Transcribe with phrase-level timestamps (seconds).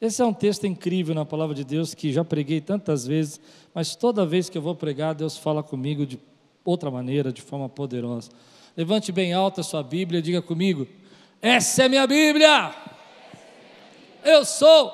[0.00, 3.40] Esse é um texto incrível na palavra de Deus que já preguei tantas vezes,
[3.72, 6.18] mas toda vez que eu vou pregar, Deus fala comigo de
[6.64, 8.30] outra maneira, de forma poderosa.
[8.76, 10.86] Levante bem alta a sua Bíblia e diga comigo:
[11.40, 12.74] Essa é minha Bíblia!
[14.24, 14.92] Eu sou.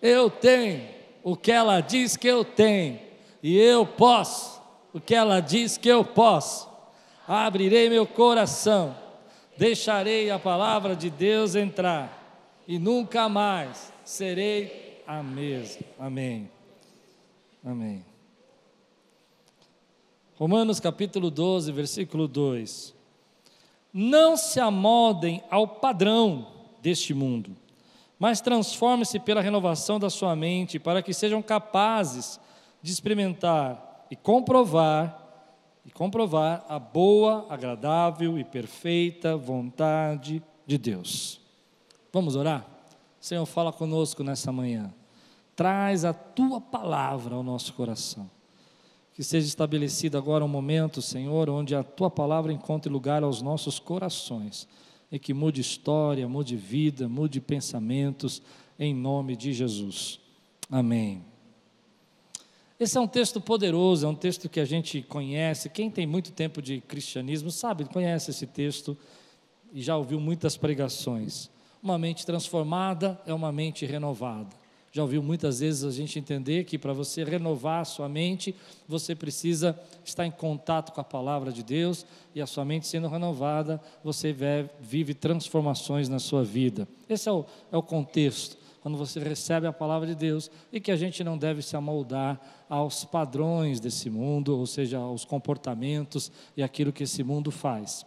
[0.00, 0.86] Eu tenho
[1.22, 3.00] o que ela diz que eu tenho,
[3.42, 4.54] e eu posso
[4.94, 6.68] o que ela diz que eu posso.
[7.26, 8.94] Abrirei meu coração,
[9.56, 12.20] deixarei a palavra de Deus entrar,
[12.66, 15.82] e nunca mais serei a mesma.
[15.98, 16.50] Amém.
[17.64, 18.04] Amém.
[20.36, 22.94] Romanos capítulo 12, versículo 2.
[23.92, 26.48] Não se amoldem ao padrão
[26.82, 27.56] deste mundo,
[28.18, 32.40] mas transformem-se pela renovação da sua mente, para que sejam capazes
[32.82, 35.23] de experimentar e comprovar
[35.84, 41.40] e comprovar a boa, agradável e perfeita vontade de Deus.
[42.12, 42.66] Vamos orar?
[43.20, 44.92] Senhor, fala conosco nessa manhã.
[45.56, 48.30] Traz a tua palavra ao nosso coração.
[49.12, 53.78] Que seja estabelecido agora um momento, Senhor, onde a tua palavra encontre lugar aos nossos
[53.78, 54.66] corações
[55.10, 58.42] e que mude história, mude vida, mude pensamentos,
[58.78, 60.18] em nome de Jesus.
[60.68, 61.33] Amém.
[62.84, 65.70] Esse é um texto poderoso, é um texto que a gente conhece.
[65.70, 68.94] Quem tem muito tempo de cristianismo sabe, conhece esse texto
[69.72, 71.48] e já ouviu muitas pregações.
[71.82, 74.50] Uma mente transformada é uma mente renovada.
[74.92, 78.54] Já ouviu muitas vezes a gente entender que para você renovar a sua mente,
[78.86, 82.04] você precisa estar em contato com a palavra de Deus,
[82.34, 84.36] e a sua mente sendo renovada, você
[84.78, 86.86] vive transformações na sua vida.
[87.08, 90.92] Esse é o, é o contexto, quando você recebe a palavra de Deus, e que
[90.92, 96.62] a gente não deve se amoldar aos padrões desse mundo, ou seja, aos comportamentos e
[96.62, 98.06] aquilo que esse mundo faz.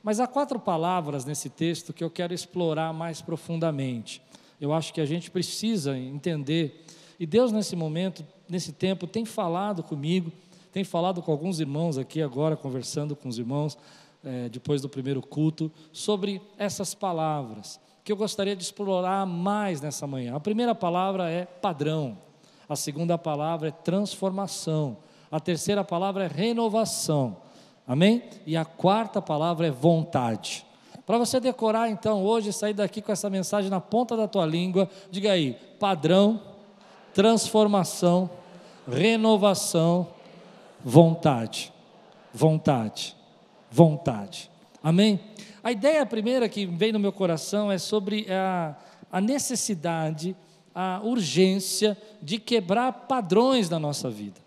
[0.00, 4.22] Mas há quatro palavras nesse texto que eu quero explorar mais profundamente
[4.60, 6.84] eu acho que a gente precisa entender.
[7.18, 10.30] E Deus, nesse momento, nesse tempo, tem falado comigo,
[10.70, 13.78] tem falado com alguns irmãos aqui agora, conversando com os irmãos,
[14.22, 20.06] é, depois do primeiro culto, sobre essas palavras, que eu gostaria de explorar mais nessa
[20.06, 20.36] manhã.
[20.36, 22.16] A primeira palavra é padrão,
[22.68, 24.96] a segunda palavra é transformação,
[25.30, 27.36] a terceira palavra é renovação,
[27.86, 28.22] amém?
[28.46, 30.64] E a quarta palavra é vontade.
[31.06, 34.88] Para você decorar então hoje, sair daqui com essa mensagem na ponta da tua língua,
[35.10, 36.40] diga aí: padrão,
[37.12, 38.30] transformação,
[38.88, 40.06] renovação,
[40.84, 41.72] vontade.
[42.32, 43.16] Vontade.
[43.70, 44.50] Vontade.
[44.82, 45.18] Amém?
[45.62, 48.76] A ideia primeira que vem no meu coração é sobre a,
[49.10, 50.34] a necessidade,
[50.74, 54.40] a urgência de quebrar padrões da nossa vida.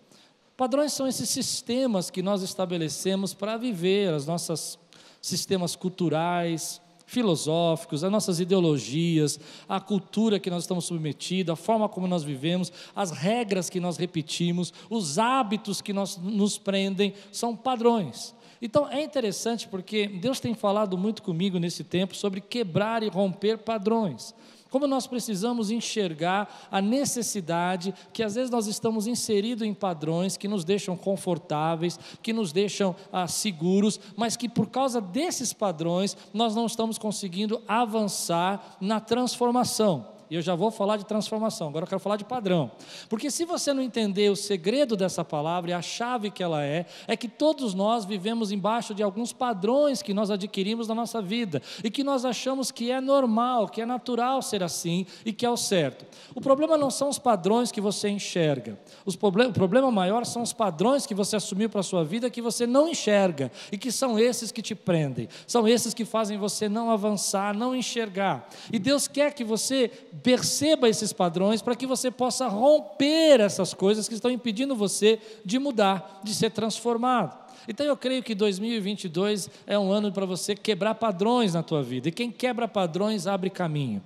[0.56, 4.78] Padrões são esses sistemas que nós estabelecemos para viver as nossas
[5.20, 9.38] sistemas culturais, filosóficos, as nossas ideologias,
[9.68, 13.96] a cultura que nós estamos submetidos, a forma como nós vivemos, as regras que nós
[13.96, 18.34] repetimos, os hábitos que nós, nos prendem, são padrões.
[18.64, 23.58] Então é interessante porque Deus tem falado muito comigo nesse tempo sobre quebrar e romper
[23.58, 24.34] padrões.
[24.70, 30.48] Como nós precisamos enxergar a necessidade que às vezes nós estamos inseridos em padrões que
[30.48, 36.54] nos deixam confortáveis, que nos deixam ah, seguros, mas que por causa desses padrões nós
[36.56, 40.13] não estamos conseguindo avançar na transformação.
[40.30, 42.70] E eu já vou falar de transformação, agora eu quero falar de padrão.
[43.08, 46.86] Porque se você não entender o segredo dessa palavra e a chave que ela é,
[47.06, 51.60] é que todos nós vivemos embaixo de alguns padrões que nós adquirimos na nossa vida
[51.82, 55.50] e que nós achamos que é normal, que é natural ser assim e que é
[55.50, 56.06] o certo.
[56.34, 58.78] O problema não são os padrões que você enxerga.
[59.04, 62.30] Os problem o problema maior são os padrões que você assumiu para a sua vida
[62.30, 65.28] que você não enxerga e que são esses que te prendem.
[65.46, 68.48] São esses que fazem você não avançar, não enxergar.
[68.72, 69.90] E Deus quer que você
[70.24, 75.58] perceba esses padrões para que você possa romper essas coisas que estão impedindo você de
[75.58, 77.44] mudar, de ser transformado.
[77.68, 82.08] Então eu creio que 2022 é um ano para você quebrar padrões na tua vida.
[82.08, 84.02] E quem quebra padrões abre caminho.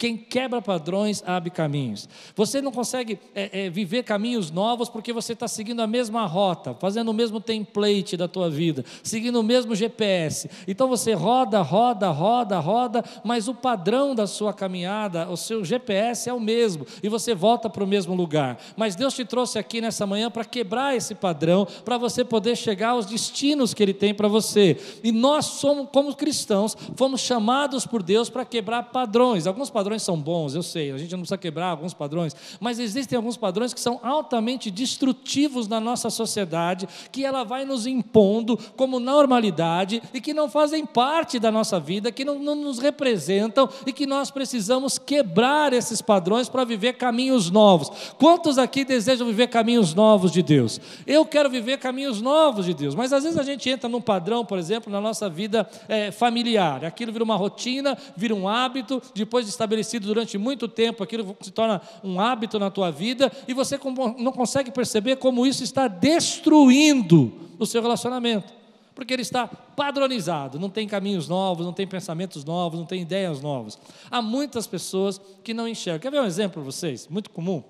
[0.00, 2.08] Quem quebra padrões abre caminhos.
[2.34, 6.74] Você não consegue é, é, viver caminhos novos porque você está seguindo a mesma rota,
[6.80, 10.48] fazendo o mesmo template da tua vida, seguindo o mesmo GPS.
[10.66, 16.30] Então você roda, roda, roda, roda, mas o padrão da sua caminhada, o seu GPS
[16.30, 18.58] é o mesmo e você volta para o mesmo lugar.
[18.78, 22.92] Mas Deus te trouxe aqui nessa manhã para quebrar esse padrão, para você poder chegar
[22.92, 24.78] aos destinos que Ele tem para você.
[25.04, 29.46] E nós somos, como cristãos, fomos chamados por Deus para quebrar padrões.
[29.46, 32.78] Alguns padrões padrões são bons, eu sei, a gente não precisa quebrar alguns padrões, mas
[32.78, 38.56] existem alguns padrões que são altamente destrutivos na nossa sociedade, que ela vai nos impondo
[38.76, 43.68] como normalidade e que não fazem parte da nossa vida, que não, não nos representam
[43.84, 47.90] e que nós precisamos quebrar esses padrões para viver caminhos novos.
[48.16, 50.80] Quantos aqui desejam viver caminhos novos de Deus?
[51.04, 54.44] Eu quero viver caminhos novos de Deus, mas às vezes a gente entra num padrão,
[54.44, 59.46] por exemplo, na nossa vida é, familiar, aquilo vira uma rotina, vira um hábito, depois
[59.46, 63.78] de estabelecido durante muito tempo, aquilo se torna um hábito na tua vida e você
[64.18, 68.52] não consegue perceber como isso está destruindo o seu relacionamento.
[68.94, 73.40] Porque ele está padronizado, não tem caminhos novos, não tem pensamentos novos, não tem ideias
[73.40, 73.78] novas.
[74.10, 76.00] Há muitas pessoas que não enxergam.
[76.00, 77.08] Quer ver um exemplo para vocês?
[77.08, 77.62] Muito comum.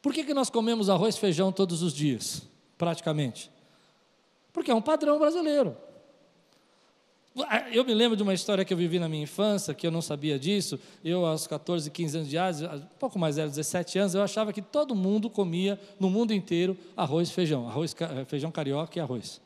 [0.00, 2.42] Por que, que nós comemos arroz e feijão todos os dias,
[2.78, 3.50] praticamente?
[4.52, 5.76] Porque é um padrão brasileiro.
[7.70, 10.00] Eu me lembro de uma história que eu vivi na minha infância, que eu não
[10.00, 10.80] sabia disso.
[11.04, 14.54] Eu, aos 14, 15 anos de idade, um pouco mais velho, 17 anos, eu achava
[14.54, 17.68] que todo mundo comia, no mundo inteiro, arroz feijão.
[17.68, 19.40] Arroz, eh, feijão carioca e arroz.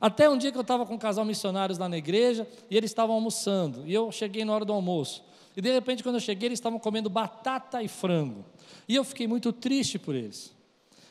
[0.00, 2.90] Até um dia que eu estava com um casal missionários lá na igreja, e eles
[2.90, 3.84] estavam almoçando.
[3.86, 5.22] E eu cheguei na hora do almoço.
[5.56, 8.44] E de repente, quando eu cheguei, eles estavam comendo batata e frango.
[8.88, 10.55] E eu fiquei muito triste por eles.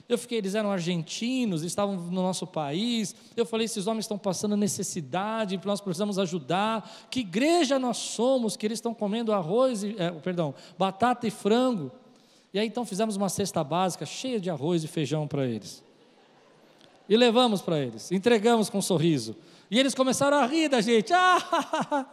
[0.07, 3.15] Eu fiquei, eles eram argentinos, estavam no nosso país.
[3.35, 7.07] Eu falei, esses homens estão passando necessidade, nós precisamos ajudar.
[7.09, 11.91] Que igreja nós somos que eles estão comendo arroz, e, é, perdão, batata e frango.
[12.53, 15.83] E aí então fizemos uma cesta básica cheia de arroz e feijão para eles.
[17.09, 19.35] E levamos para eles, entregamos com um sorriso.
[19.69, 21.11] E eles começaram a rir da gente.
[21.17, 22.05] Ah!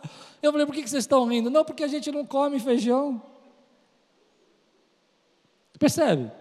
[0.42, 1.48] Eu falei, por que vocês estão rindo?
[1.48, 3.22] Não, porque a gente não come feijão.
[5.78, 6.32] Percebe?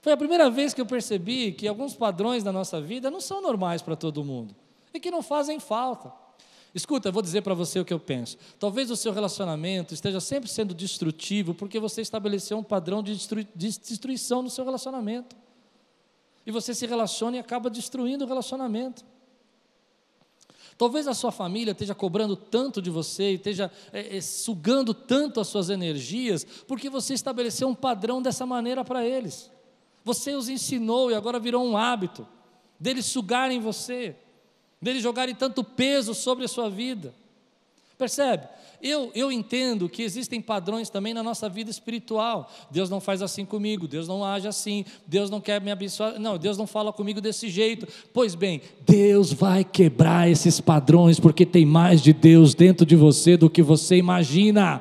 [0.00, 3.42] Foi a primeira vez que eu percebi que alguns padrões da nossa vida não são
[3.42, 4.54] normais para todo mundo
[4.94, 6.12] e que não fazem falta.
[6.74, 8.38] Escuta, eu vou dizer para você o que eu penso.
[8.58, 13.14] Talvez o seu relacionamento esteja sempre sendo destrutivo porque você estabeleceu um padrão de,
[13.54, 15.36] destruição no seu relacionamento.
[16.46, 19.04] E você se relaciona e acaba destruindo o relacionamento.
[20.78, 25.48] Talvez a sua família esteja cobrando tanto de você, esteja é, é, sugando tanto as
[25.48, 29.50] suas energias, porque você estabeleceu um padrão dessa maneira para eles.
[30.04, 32.26] Você os ensinou e agora virou um hábito
[32.80, 34.16] deles sugarem você,
[34.80, 37.14] deles jogarem tanto peso sobre a sua vida.
[37.98, 38.48] Percebe?
[38.82, 42.50] Eu, eu entendo que existem padrões também na nossa vida espiritual.
[42.70, 46.38] Deus não faz assim comigo, Deus não age assim, Deus não quer me abençoar, não,
[46.38, 47.86] Deus não fala comigo desse jeito.
[48.14, 53.36] Pois bem, Deus vai quebrar esses padrões, porque tem mais de Deus dentro de você
[53.36, 54.80] do que você imagina.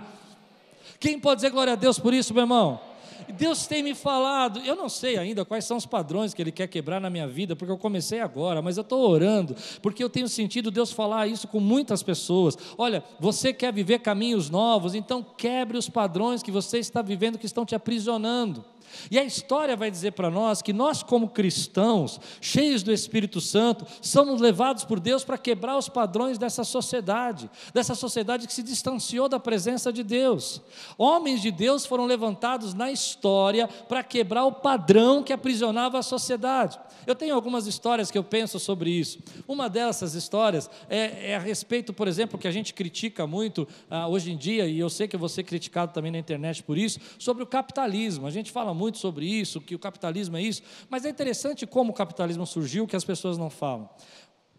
[0.98, 2.89] Quem pode dizer glória a Deus por isso, meu irmão?
[3.34, 6.68] Deus tem me falado, eu não sei ainda quais são os padrões que Ele quer
[6.68, 10.28] quebrar na minha vida, porque eu comecei agora, mas eu estou orando, porque eu tenho
[10.28, 12.58] sentido Deus falar isso com muitas pessoas.
[12.78, 17.46] Olha, você quer viver caminhos novos, então quebre os padrões que você está vivendo que
[17.46, 18.64] estão te aprisionando.
[19.10, 23.86] E a história vai dizer para nós que nós, como cristãos, cheios do Espírito Santo,
[24.02, 29.30] somos levados por Deus para quebrar os padrões dessa sociedade, dessa sociedade que se distanciou
[29.30, 30.62] da presença de Deus.
[30.98, 36.80] Homens de Deus foram levantados na história para quebrar o padrão que aprisionava a sociedade.
[37.08, 39.20] Eu tenho algumas histórias que eu penso sobre isso.
[39.48, 44.08] Uma dessas histórias é, é a respeito, por exemplo, que a gente critica muito ah,
[44.08, 46.78] hoje em dia, e eu sei que eu vou ser criticado também na internet por
[46.78, 48.28] isso, sobre o capitalismo.
[48.28, 51.92] A gente fala muito sobre isso, que o capitalismo é isso, mas é interessante como
[51.92, 53.90] o capitalismo surgiu, que as pessoas não falam.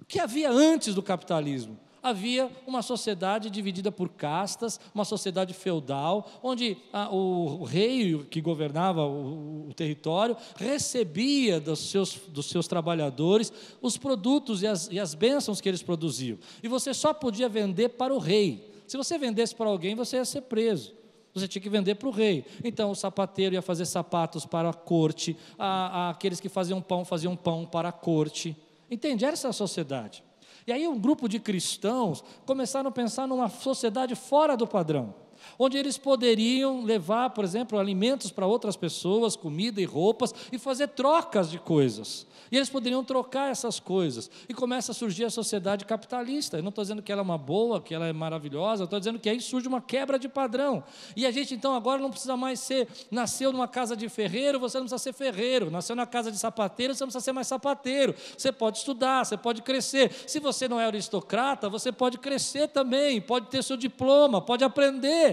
[0.00, 1.78] O que havia antes do capitalismo?
[2.02, 8.40] havia uma sociedade dividida por castas, uma sociedade feudal, onde a, o, o, rei que
[8.40, 14.98] governava o, o, território recebia dos seus, dos seus trabalhadores os produtos e as, e
[14.98, 16.38] as bênçãos que eles produziam.
[16.62, 18.70] E você só podia vender para o rei.
[18.86, 20.99] Se você vendesse para alguém, você ia ser preso.
[21.34, 22.44] Você tinha que vender para o rei.
[22.64, 27.04] Então o sapateiro ia fazer sapatos para a corte, a, a, aqueles que faziam pão
[27.04, 28.56] faziam pão para a corte.
[28.90, 29.24] Entende?
[29.24, 30.24] Essa a sociedade.
[30.66, 35.14] E aí um grupo de cristãos começaram a pensar numa sociedade fora do padrão
[35.58, 40.88] onde eles poderiam levar, por exemplo, alimentos para outras pessoas, comida e roupas, e fazer
[40.88, 42.26] trocas de coisas.
[42.50, 44.30] E eles poderiam trocar essas coisas.
[44.48, 46.56] E começa a surgir a sociedade capitalista.
[46.56, 49.18] Eu não estou dizendo que ela é uma boa, que ela é maravilhosa, estou dizendo
[49.18, 50.82] que aí surge uma quebra de padrão.
[51.14, 54.78] E a gente então agora não precisa mais ser, nasceu numa casa de ferreiro, você
[54.78, 55.70] não precisa ser ferreiro.
[55.70, 58.14] Nasceu na casa de sapateiro, você não precisa ser mais sapateiro.
[58.36, 60.10] Você pode estudar, você pode crescer.
[60.26, 65.29] Se você não é aristocrata, você pode crescer também, pode ter seu diploma, pode aprender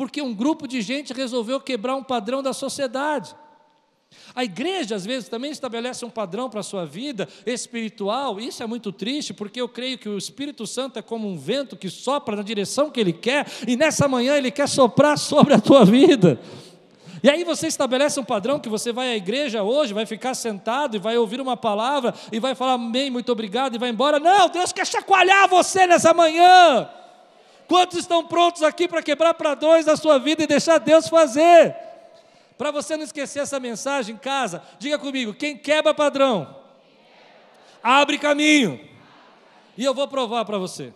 [0.00, 3.36] porque um grupo de gente resolveu quebrar um padrão da sociedade.
[4.34, 8.40] A igreja, às vezes, também estabelece um padrão para a sua vida espiritual.
[8.40, 11.76] Isso é muito triste, porque eu creio que o Espírito Santo é como um vento
[11.76, 15.60] que sopra na direção que ele quer, e nessa manhã ele quer soprar sobre a
[15.60, 16.40] tua vida.
[17.22, 20.96] E aí você estabelece um padrão que você vai à igreja hoje, vai ficar sentado
[20.96, 24.18] e vai ouvir uma palavra e vai falar amém, muito obrigado e vai embora.
[24.18, 26.88] Não, Deus quer chacoalhar você nessa manhã.
[27.70, 31.76] Quantos estão prontos aqui para quebrar para dois a sua vida e deixar Deus fazer?
[32.58, 36.52] Para você não esquecer essa mensagem em casa, diga comigo: quem quebra padrão,
[37.80, 38.80] abre caminho.
[39.78, 40.92] E eu vou provar para você.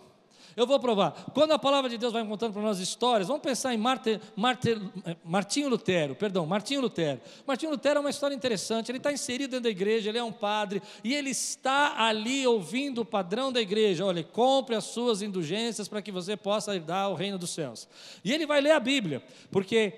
[0.55, 1.11] Eu vou provar.
[1.33, 4.81] Quando a palavra de Deus vai contando para nós histórias, vamos pensar em Marte, Marte,
[5.23, 7.19] Martinho Lutero, perdão, Martinho Lutero.
[7.45, 8.89] Martinho Lutero é uma história interessante.
[8.89, 13.01] Ele está inserido dentro da igreja, ele é um padre, e ele está ali ouvindo
[13.01, 14.05] o padrão da igreja.
[14.05, 17.87] Olha, compre as suas indulgências para que você possa herdar o reino dos céus.
[18.23, 19.21] E ele vai ler a Bíblia,
[19.51, 19.93] porque.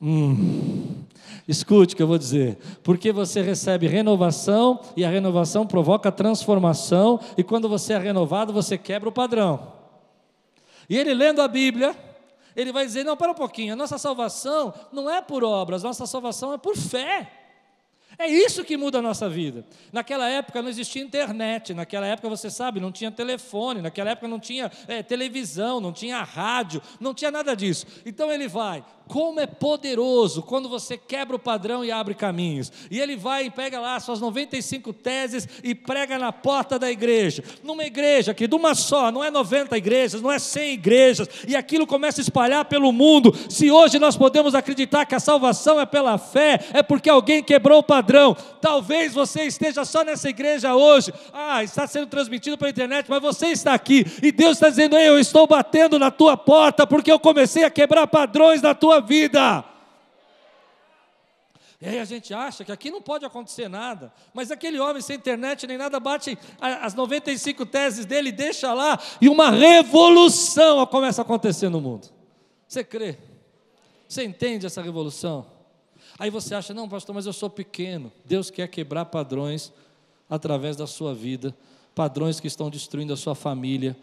[0.00, 0.75] Hum,
[1.46, 2.58] escute o que eu vou dizer.
[2.82, 8.76] Porque você recebe renovação e a renovação provoca transformação, e quando você é renovado, você
[8.76, 9.72] quebra o padrão.
[10.88, 11.94] E ele lendo a Bíblia,
[12.54, 16.06] ele vai dizer: não, para um pouquinho, a nossa salvação não é por obras, nossa
[16.06, 17.30] salvação é por fé.
[18.18, 19.64] É isso que muda a nossa vida.
[19.92, 24.40] Naquela época não existia internet, naquela época você sabe, não tinha telefone, naquela época não
[24.40, 27.86] tinha é, televisão, não tinha rádio, não tinha nada disso.
[28.06, 32.72] Então ele vai, como é poderoso quando você quebra o padrão e abre caminhos.
[32.90, 37.42] E ele vai e pega lá suas 95 teses e prega na porta da igreja.
[37.62, 41.54] Numa igreja que de uma só, não é 90 igrejas, não é 100 igrejas, e
[41.54, 43.34] aquilo começa a espalhar pelo mundo.
[43.48, 47.78] Se hoje nós podemos acreditar que a salvação é pela fé, é porque alguém quebrou
[47.78, 48.36] o padrão.
[48.60, 51.12] Talvez você esteja só nessa igreja hoje.
[51.32, 55.08] Ah, está sendo transmitido pela internet, mas você está aqui e Deus está dizendo: "Ei,
[55.08, 59.64] eu estou batendo na tua porta porque eu comecei a quebrar padrões na tua vida.
[61.80, 65.16] E aí a gente acha que aqui não pode acontecer nada, mas aquele homem sem
[65.16, 71.24] internet nem nada bate as 95 teses dele, deixa lá, e uma revolução começa a
[71.24, 72.08] acontecer no mundo.
[72.66, 73.18] Você crê?
[74.08, 75.46] Você entende essa revolução?
[76.18, 78.10] Aí você acha, não, pastor, mas eu sou pequeno.
[78.24, 79.70] Deus quer quebrar padrões
[80.30, 81.54] através da sua vida,
[81.96, 83.96] padrões que estão destruindo a sua família,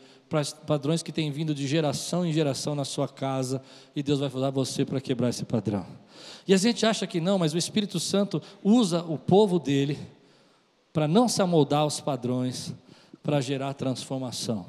[0.66, 3.62] padrões que têm vindo de geração em geração na sua casa,
[3.96, 5.86] e Deus vai usar você para quebrar esse padrão.
[6.48, 10.00] E a gente acha que não, mas o Espírito Santo usa o povo dele
[10.92, 12.74] para não se amoldar aos padrões,
[13.22, 14.66] para gerar transformação.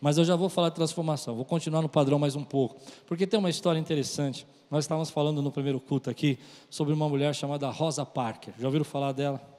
[0.00, 3.26] Mas eu já vou falar de transformação, vou continuar no padrão mais um pouco, porque
[3.26, 4.46] tem uma história interessante.
[4.70, 6.38] Nós estávamos falando no primeiro culto aqui
[6.70, 8.54] sobre uma mulher chamada Rosa Parker.
[8.58, 9.55] Já ouviram falar dela?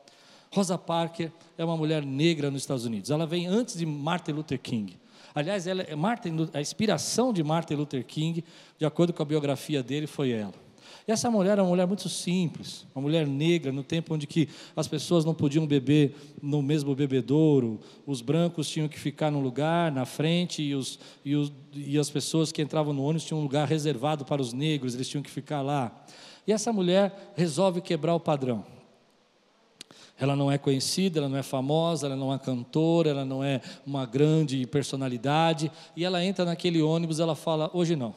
[0.51, 3.09] Rosa Parker é uma mulher negra nos Estados Unidos.
[3.09, 4.97] Ela vem antes de Martin Luther King.
[5.33, 8.43] Aliás, ela, é Martin, a inspiração de Martin Luther King,
[8.77, 10.53] de acordo com a biografia dele, foi ela.
[11.07, 14.49] E essa mulher era uma mulher muito simples, uma mulher negra, no tempo onde que
[14.75, 19.91] as pessoas não podiam beber no mesmo bebedouro, os brancos tinham que ficar no lugar,
[19.91, 23.43] na frente, e, os, e, os, e as pessoas que entravam no ônibus tinham um
[23.43, 26.05] lugar reservado para os negros, eles tinham que ficar lá.
[26.45, 28.76] E essa mulher resolve quebrar o padrão.
[30.19, 33.62] Ela não é conhecida, ela não é famosa, ela não é cantora, ela não é
[33.86, 35.71] uma grande personalidade.
[35.95, 38.15] E ela entra naquele ônibus, ela fala: Hoje não.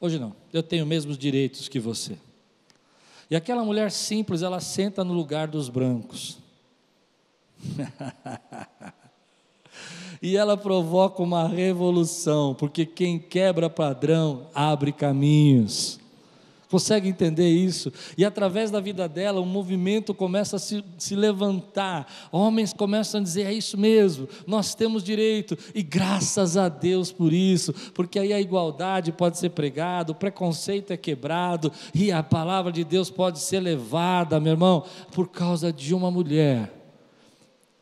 [0.00, 0.34] Hoje não.
[0.52, 2.18] Eu tenho os mesmos direitos que você.
[3.30, 6.38] E aquela mulher simples, ela senta no lugar dos brancos.
[10.22, 16.00] e ela provoca uma revolução, porque quem quebra padrão abre caminhos.
[16.70, 17.90] Consegue entender isso?
[18.16, 22.06] E através da vida dela, um movimento começa a se, se, levantar.
[22.30, 25.56] Homens começam a dizer: é isso mesmo, nós temos direito.
[25.74, 30.92] E graças a Deus por isso, porque aí a igualdade pode ser pregada, o preconceito
[30.92, 35.94] é quebrado e a palavra de Deus pode ser levada, meu irmão, por causa de
[35.94, 36.70] uma mulher.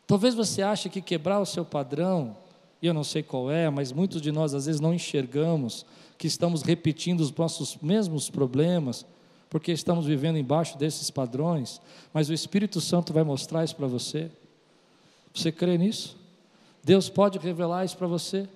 [0.06, 2.36] Talvez você ache que quebrar o seu padrão,
[2.80, 5.84] e eu não sei qual é, mas muitos de nós às vezes não enxergamos
[6.18, 9.04] que estamos repetindo os nossos mesmos problemas,
[9.48, 11.80] porque estamos vivendo embaixo desses padrões,
[12.12, 14.30] mas o Espírito Santo vai mostrar isso para você.
[15.34, 16.16] Você crê nisso?
[16.82, 18.48] Deus pode revelar isso para você?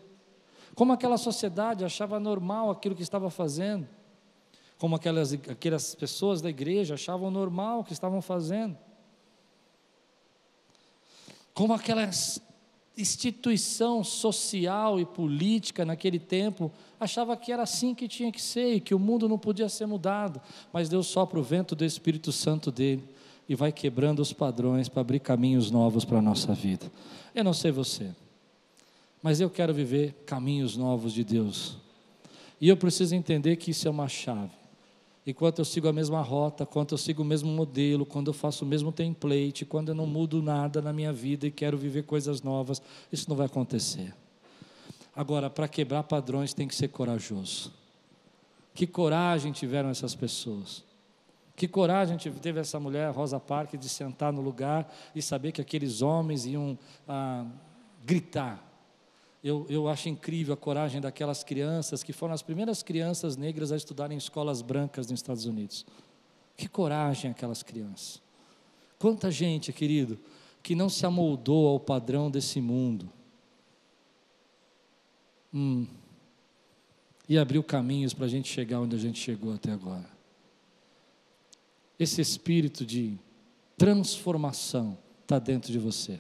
[0.75, 3.87] Como aquela sociedade achava normal aquilo que estava fazendo,
[4.79, 8.79] como aquelas, aquelas pessoas da igreja achavam normal o que estavam fazendo,
[11.53, 12.41] como aquelas
[12.97, 18.81] instituição social e política naquele tempo achava que era assim que tinha que ser e
[18.81, 20.41] que o mundo não podia ser mudado,
[20.73, 23.03] mas Deus sopra o vento do Espírito Santo dele
[23.49, 26.91] e vai quebrando os padrões para abrir caminhos novos para a nossa vida.
[27.35, 28.11] Eu não sei você,
[29.23, 31.77] mas eu quero viver caminhos novos de Deus.
[32.61, 34.60] E eu preciso entender que isso é uma chave.
[35.27, 38.65] Enquanto eu sigo a mesma rota, quando eu sigo o mesmo modelo, quando eu faço
[38.65, 42.43] o mesmo template, quando eu não mudo nada na minha vida e quero viver coisas
[42.43, 42.81] novas,
[43.13, 44.15] isso não vai acontecer.
[45.15, 47.73] Agora, para quebrar padrões tem que ser corajoso.
[48.75, 50.85] Que coragem tiveram essas pessoas.
[51.57, 56.01] Que coragem teve essa mulher, Rosa Parks, de sentar no lugar e saber que aqueles
[56.01, 57.45] homens iam ah,
[58.03, 58.70] gritar.
[59.43, 63.77] Eu, eu acho incrível a coragem daquelas crianças que foram as primeiras crianças negras a
[63.77, 65.87] estudarem em escolas brancas nos Estados Unidos.
[66.57, 68.21] Que coragem aquelas crianças.
[68.99, 70.19] Quanta gente, querido,
[70.63, 73.11] que não se amoldou ao padrão desse mundo.
[75.53, 75.87] Hum,
[77.29, 80.21] e abriu caminhos para a gente chegar onde a gente chegou até agora
[82.01, 83.19] esse espírito de
[83.77, 86.19] transformação está dentro de você.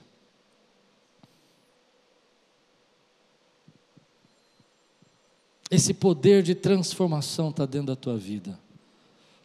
[5.71, 8.59] Esse poder de transformação está dentro da tua vida.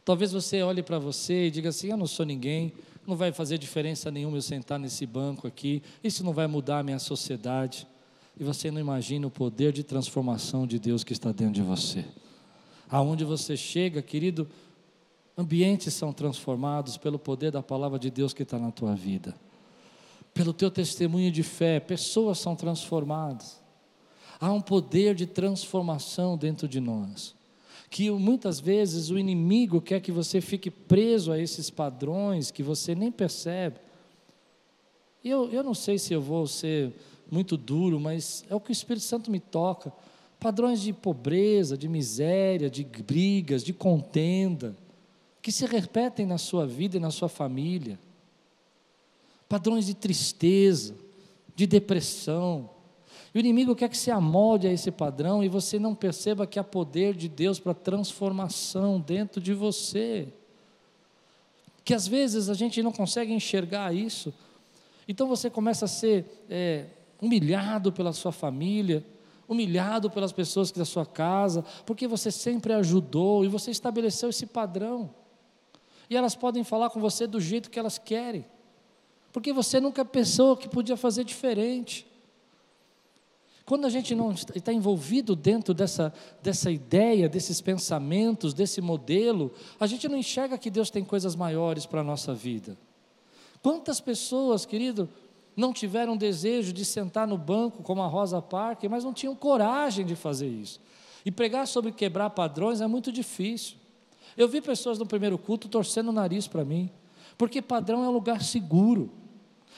[0.04, 2.74] Talvez você olhe para você e diga assim: Eu não sou ninguém,
[3.06, 6.84] não vai fazer diferença nenhuma eu sentar nesse banco aqui, isso não vai mudar a
[6.84, 7.88] minha sociedade.
[8.38, 12.04] E você não imagina o poder de transformação de Deus que está dentro de você.
[12.90, 14.48] Aonde você chega, querido,
[15.38, 19.36] Ambientes são transformados pelo poder da palavra de Deus que está na tua vida.
[20.34, 23.62] Pelo teu testemunho de fé, pessoas são transformadas.
[24.40, 27.36] Há um poder de transformação dentro de nós.
[27.90, 32.94] Que muitas vezes o inimigo quer que você fique preso a esses padrões que você
[32.94, 33.80] nem percebe.
[35.24, 36.94] Eu, eu não sei se eu vou ser
[37.32, 39.92] muito duro, mas é o que o Espírito Santo me toca.
[40.40, 44.76] Padrões de pobreza, de miséria, de brigas, de contenda
[45.42, 48.00] que se repetem na sua vida e na sua família.
[49.48, 50.96] Padrões de tristeza,
[51.56, 52.70] de depressão.
[53.36, 56.58] E o inimigo quer que se amolde a esse padrão e você não perceba que
[56.58, 60.30] há poder de Deus para transformação dentro de você.
[61.84, 64.34] Que às vezes a gente não consegue enxergar isso.
[65.06, 66.86] Então você começa a ser é,
[67.22, 69.06] humilhado pela sua família,
[69.50, 75.14] humilhado pelas pessoas da sua casa, porque você sempre ajudou e você estabeleceu esse padrão.
[76.10, 78.46] E elas podem falar com você do jeito que elas querem,
[79.34, 82.15] porque você nunca pensou que podia fazer diferente.
[83.66, 89.88] Quando a gente não está envolvido dentro dessa, dessa ideia, desses pensamentos, desse modelo, a
[89.88, 92.78] gente não enxerga que Deus tem coisas maiores para a nossa vida.
[93.64, 95.10] Quantas pessoas, querido,
[95.58, 100.06] não tiveram desejo de sentar no banco como a Rosa Parker, mas não tinham coragem
[100.06, 100.80] de fazer isso.
[101.26, 103.78] E pregar sobre quebrar padrões é muito difícil.
[104.38, 106.92] Eu vi pessoas no primeiro culto torcendo o nariz para mim,
[107.36, 109.10] porque padrão é um lugar seguro.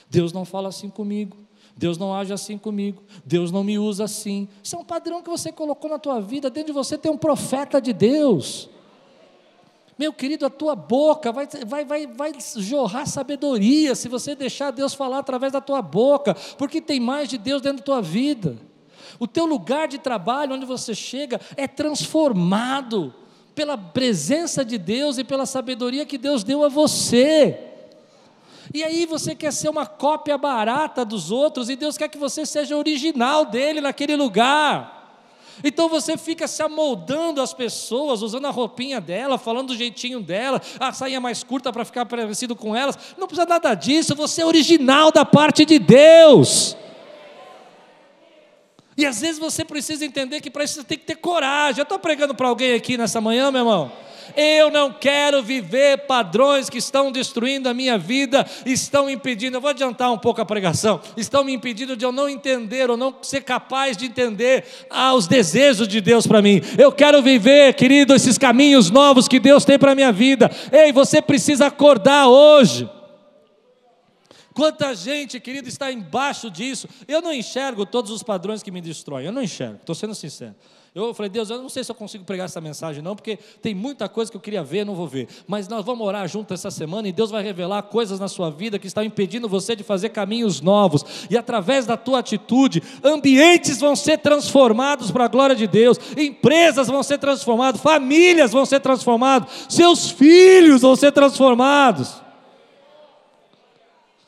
[0.10, 1.38] Deus não fala assim comigo,
[1.78, 4.48] Deus não age assim comigo, Deus não me usa assim.
[4.63, 7.18] Isso é um padrão que você colocou na tua vida, dentro de você tem um
[7.18, 8.70] profeta de Deus.
[9.98, 14.94] Meu querido, a tua boca vai, vai, vai, vai jorrar sabedoria se você deixar Deus
[14.94, 18.58] falar através da tua boca, porque tem mais de Deus dentro da tua vida.
[19.20, 23.13] O teu lugar de trabalho, onde você chega, é transformado
[23.56, 27.77] pela presença de Deus e pela sabedoria que Deus deu a você.
[28.74, 32.46] E aí você quer ser uma cópia barata dos outros e Deus quer que você
[32.46, 34.98] seja original dele naquele lugar.
[35.64, 40.62] Então você fica se amoldando às pessoas, usando a roupinha dela, falando do jeitinho dela,
[40.80, 42.98] a saia mais curta para ficar parecido com elas.
[43.18, 46.76] Não precisa nada disso, você é original da parte de Deus.
[48.96, 51.80] E às vezes você precisa entender que para isso você tem que ter coragem.
[51.80, 53.92] Eu estou pregando para alguém aqui nessa manhã, meu irmão.
[54.36, 59.58] Eu não quero viver padrões que estão destruindo a minha vida, estão impedindo.
[59.58, 61.00] Eu vou adiantar um pouco a pregação.
[61.16, 65.28] Estão me impedindo de eu não entender ou não ser capaz de entender ah, os
[65.28, 66.62] desejos de Deus para mim.
[66.78, 70.50] Eu quero viver, querido, esses caminhos novos que Deus tem para a minha vida.
[70.72, 72.90] Ei, você precisa acordar hoje.
[74.58, 76.90] Quanta gente, querido, está embaixo disso.
[77.08, 79.28] Eu não enxergo todos os padrões que me destroem.
[79.28, 80.56] Eu não enxergo, estou sendo sincero.
[81.06, 83.76] Eu falei, Deus, eu não sei se eu consigo pregar essa mensagem, não, porque tem
[83.76, 85.28] muita coisa que eu queria ver, não vou ver.
[85.48, 88.80] Mas nós vamos orar junto essa semana e Deus vai revelar coisas na sua vida
[88.80, 91.28] que estão impedindo você de fazer caminhos novos.
[91.30, 96.88] E através da tua atitude, ambientes vão ser transformados para a glória de Deus, empresas
[96.88, 102.27] vão ser transformadas, famílias vão ser transformadas, seus filhos vão ser transformados.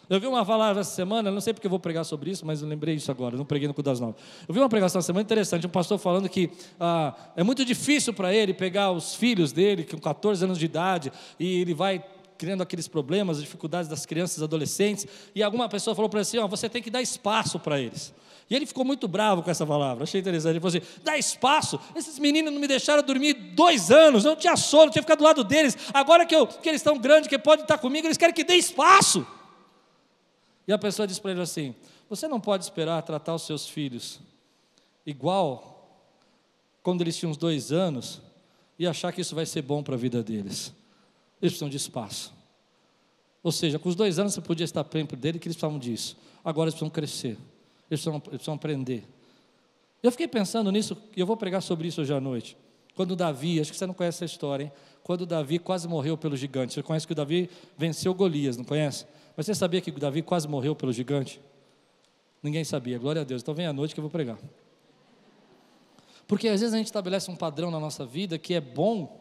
[0.10, 2.64] Eu vi uma palavra essa semana, não sei porque eu vou pregar sobre isso, mas
[2.64, 4.16] eu lembrei isso agora, não preguei no cu das Novas.
[4.48, 8.12] Eu vi uma pregação essa semana interessante, um pastor falando que ah, é muito difícil
[8.12, 12.04] para ele pegar os filhos dele, com 14 anos de idade, e ele vai
[12.40, 16.40] criando aqueles problemas, as dificuldades das crianças adolescentes, e alguma pessoa falou para ele assim:
[16.40, 18.12] você tem que dar espaço para eles.
[18.50, 20.54] E ele ficou muito bravo com essa palavra, achei interessante.
[20.54, 24.38] Ele falou assim: dá espaço, esses meninos não me deixaram dormir dois anos, eu não
[24.38, 27.28] tinha sono, eu tinha ficado do lado deles, agora que, eu, que eles estão grandes,
[27.28, 29.24] que podem estar comigo, eles querem que dê espaço.
[30.70, 31.74] E a pessoa disse para ele assim:
[32.08, 34.20] você não pode esperar tratar os seus filhos
[35.04, 36.06] igual
[36.84, 38.22] quando eles tinham uns dois anos
[38.78, 40.72] e achar que isso vai ser bom para a vida deles.
[41.42, 42.32] Eles precisam de espaço.
[43.42, 46.16] Ou seja, com os dois anos você podia estar perto dele que eles precisavam disso.
[46.46, 47.38] Agora eles precisam crescer.
[47.90, 49.04] Eles precisam, eles precisam aprender.
[50.04, 52.56] Eu fiquei pensando nisso, e eu vou pregar sobre isso hoje à noite.
[52.96, 54.72] Quando Davi, acho que você não conhece essa história, hein?
[55.02, 56.76] Quando Davi quase morreu pelo gigante.
[56.76, 59.06] Você conhece que o Davi venceu Golias, não conhece?
[59.40, 61.40] Mas você sabia que o Davi quase morreu pelo gigante?
[62.44, 63.42] Ninguém sabia, glória a Deus.
[63.42, 64.38] Então vem à noite que eu vou pregar.
[66.28, 69.18] Porque às vezes a gente estabelece um padrão na nossa vida que é bom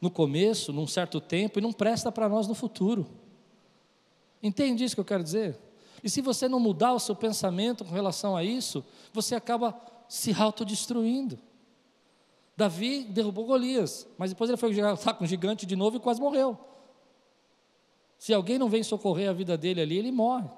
[0.00, 3.06] no começo, num certo tempo, e não presta para nós no futuro.
[4.42, 5.58] Entende isso que eu quero dizer?
[6.02, 10.32] E se você não mudar o seu pensamento com relação a isso, você acaba se
[10.32, 11.38] autodestruindo.
[12.56, 16.18] Davi derrubou Golias, mas depois ele foi lutar com um gigante de novo e quase
[16.18, 16.69] morreu.
[18.20, 20.48] Se alguém não vem socorrer a vida dele ali, ele morre.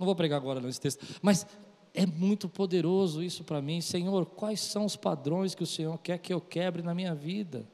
[0.00, 1.46] Não vou pregar agora nesse texto, mas
[1.94, 3.80] é muito poderoso isso para mim.
[3.80, 7.64] Senhor, quais são os padrões que o Senhor quer que eu quebre na minha vida?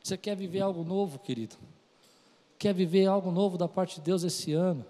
[0.00, 1.56] Você quer viver algo novo, querido?
[2.56, 4.86] Quer viver algo novo da parte de Deus esse ano?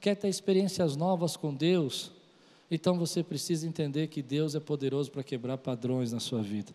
[0.00, 2.12] quer ter experiências novas com Deus,
[2.70, 6.72] então você precisa entender que Deus é poderoso para quebrar padrões na sua vida.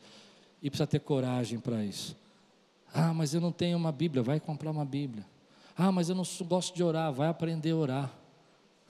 [0.62, 2.16] E precisa ter coragem para isso.
[2.94, 5.26] Ah, mas eu não tenho uma Bíblia, vai comprar uma Bíblia.
[5.84, 8.18] Ah, mas eu não gosto de orar, vai aprender a orar.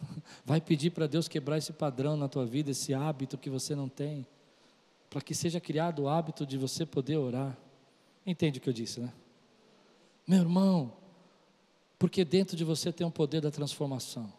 [0.43, 3.87] Vai pedir para Deus quebrar esse padrão na tua vida, esse hábito que você não
[3.87, 4.27] tem,
[5.09, 7.55] para que seja criado o hábito de você poder orar.
[8.25, 9.13] Entende o que eu disse, né?
[10.27, 10.91] Meu irmão,
[11.97, 14.29] porque dentro de você tem o poder da transformação.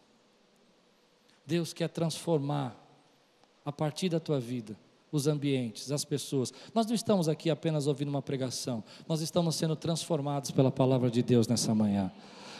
[1.47, 2.75] Deus quer transformar
[3.65, 4.77] a partir da tua vida
[5.11, 6.53] os ambientes, as pessoas.
[6.71, 11.23] Nós não estamos aqui apenas ouvindo uma pregação, nós estamos sendo transformados pela palavra de
[11.23, 12.11] Deus nessa manhã.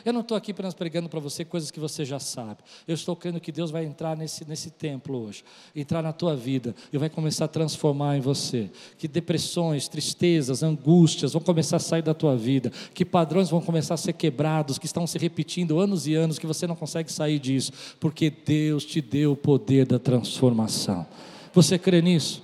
[0.06, 2.58] Eu não estou aqui apenas pregando para você coisas que você já sabe.
[2.88, 5.44] Eu estou crendo que Deus vai entrar nesse, nesse templo hoje,
[5.76, 8.70] entrar na tua vida e vai começar a transformar em você.
[8.98, 12.72] Que depressões, tristezas, angústias vão começar a sair da tua vida.
[12.94, 16.48] Que padrões vão começar a ser quebrados, que estão se repetindo anos e anos, que
[16.48, 21.06] você não consegue sair disso, porque Deus te deu o poder da transformação.
[21.54, 22.44] Você crê nisso?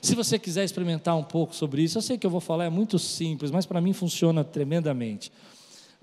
[0.00, 2.70] Se você quiser experimentar um pouco sobre isso, eu sei que eu vou falar é
[2.70, 5.30] muito simples, mas para mim funciona tremendamente.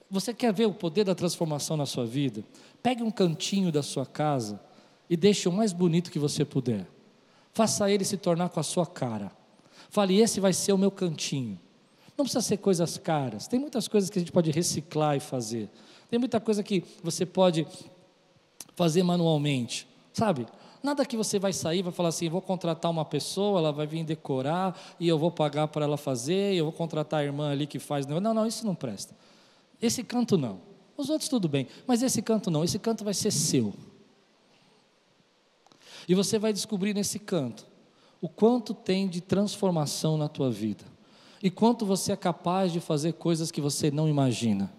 [0.09, 2.43] Você quer ver o poder da transformação na sua vida?
[2.81, 4.59] Pegue um cantinho da sua casa
[5.09, 6.87] e deixe o mais bonito que você puder.
[7.53, 9.31] Faça ele se tornar com a sua cara.
[9.89, 11.59] Fale, esse vai ser o meu cantinho.
[12.17, 13.47] Não precisa ser coisas caras.
[13.47, 15.69] Tem muitas coisas que a gente pode reciclar e fazer.
[16.09, 17.67] Tem muita coisa que você pode
[18.75, 19.87] fazer manualmente.
[20.13, 20.47] Sabe?
[20.81, 24.03] Nada que você vai sair, vai falar assim, vou contratar uma pessoa, ela vai vir
[24.03, 27.79] decorar e eu vou pagar para ela fazer, eu vou contratar a irmã ali que
[27.79, 28.05] faz.
[28.05, 29.15] Não, não, isso não presta.
[29.81, 30.61] Esse canto não.
[30.97, 32.63] Os outros tudo bem, mas esse canto não.
[32.63, 33.73] Esse canto vai ser seu.
[36.07, 37.67] E você vai descobrir nesse canto
[38.21, 40.83] o quanto tem de transformação na tua vida.
[41.43, 44.73] E quanto você é capaz de fazer coisas que você não imagina.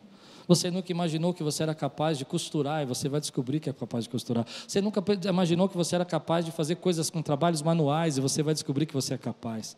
[0.49, 3.73] Você nunca imaginou que você era capaz de costurar e você vai descobrir que é
[3.73, 4.47] capaz de costurar.
[4.67, 8.43] Você nunca imaginou que você era capaz de fazer coisas com trabalhos manuais e você
[8.43, 9.77] vai descobrir que você é capaz.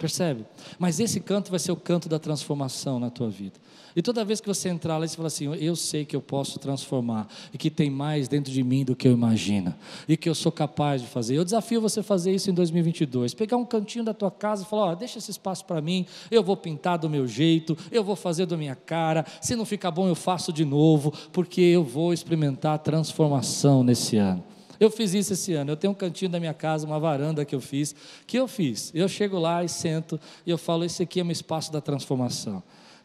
[0.00, 0.46] Percebe?
[0.78, 3.60] Mas esse canto vai ser o canto da transformação na tua vida.
[3.94, 6.58] E toda vez que você entrar lá, você fala assim: Eu sei que eu posso
[6.58, 9.74] transformar, e que tem mais dentro de mim do que eu imagino,
[10.08, 11.36] e que eu sou capaz de fazer.
[11.36, 13.34] Eu desafio você a fazer isso em 2022.
[13.34, 16.42] Pegar um cantinho da tua casa e falar: oh, Deixa esse espaço para mim, eu
[16.42, 19.26] vou pintar do meu jeito, eu vou fazer da minha cara.
[19.38, 24.16] Se não ficar bom, eu faço de novo, porque eu vou experimentar a transformação nesse
[24.16, 24.42] ano.
[24.80, 25.72] Eu fiz isso esse ano.
[25.72, 27.94] Eu tenho um cantinho da minha casa, uma varanda que eu fiz.
[28.26, 28.90] Que eu fiz?
[28.94, 32.62] Eu chego lá e sento e eu falo: esse aqui é meu espaço da transformação.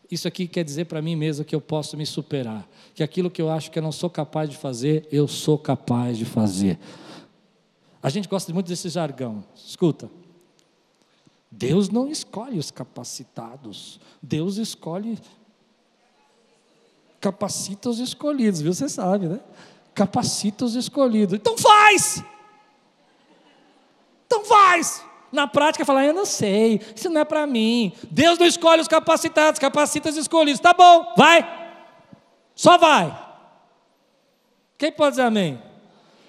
[0.10, 2.66] Isso aqui quer dizer para mim mesmo que eu posso me superar.
[2.94, 6.18] Que aquilo que eu acho que eu não sou capaz de fazer, eu sou capaz
[6.18, 6.80] de fazer.
[8.02, 9.44] A gente gosta muito desse jargão.
[9.56, 10.10] Escuta.
[11.52, 14.00] Deus não escolhe os capacitados.
[14.22, 15.20] Deus escolhe
[17.20, 18.74] capacita os escolhidos, viu?
[18.74, 19.40] Você sabe, né?
[19.96, 21.34] Capacita os escolhidos.
[21.34, 22.24] Então faz!
[24.28, 25.04] Então faz!
[25.32, 27.92] Na prática, falar, eu não sei, isso não é para mim.
[28.12, 30.62] Deus não escolhe os capacitados, capacita os escolhidos.
[30.62, 31.44] Tá bom, vai.
[32.54, 33.18] Só vai.
[34.78, 35.62] Quem pode dizer amém?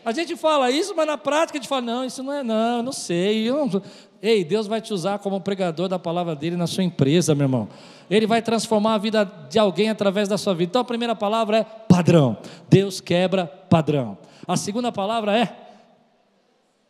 [0.06, 2.80] A gente fala isso, mas na prática a gente fala: não, isso não é, não,
[2.80, 3.50] não sei.
[3.50, 3.82] Não...
[4.22, 7.68] Ei, Deus vai te usar como pregador da palavra dele na sua empresa, meu irmão.
[8.08, 10.70] Ele vai transformar a vida de alguém através da sua vida.
[10.70, 12.38] Então a primeira palavra é padrão.
[12.68, 14.16] Deus quebra padrão.
[14.46, 15.52] A segunda palavra é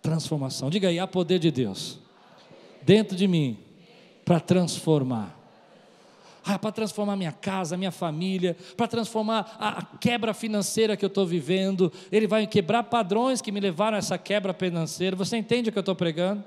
[0.02, 0.68] transformação.
[0.68, 1.98] Diga aí, há poder de Deus
[2.83, 3.57] dentro de mim
[4.26, 5.36] para transformar.
[6.49, 11.27] Ah, para transformar minha casa, minha família, para transformar a, quebra financeira que eu estou
[11.27, 11.93] vivendo.
[12.13, 15.17] Ele vai quebrar padrões que me levaram a essa quebra financeira.
[15.17, 16.45] Você entende o que eu estou pregando?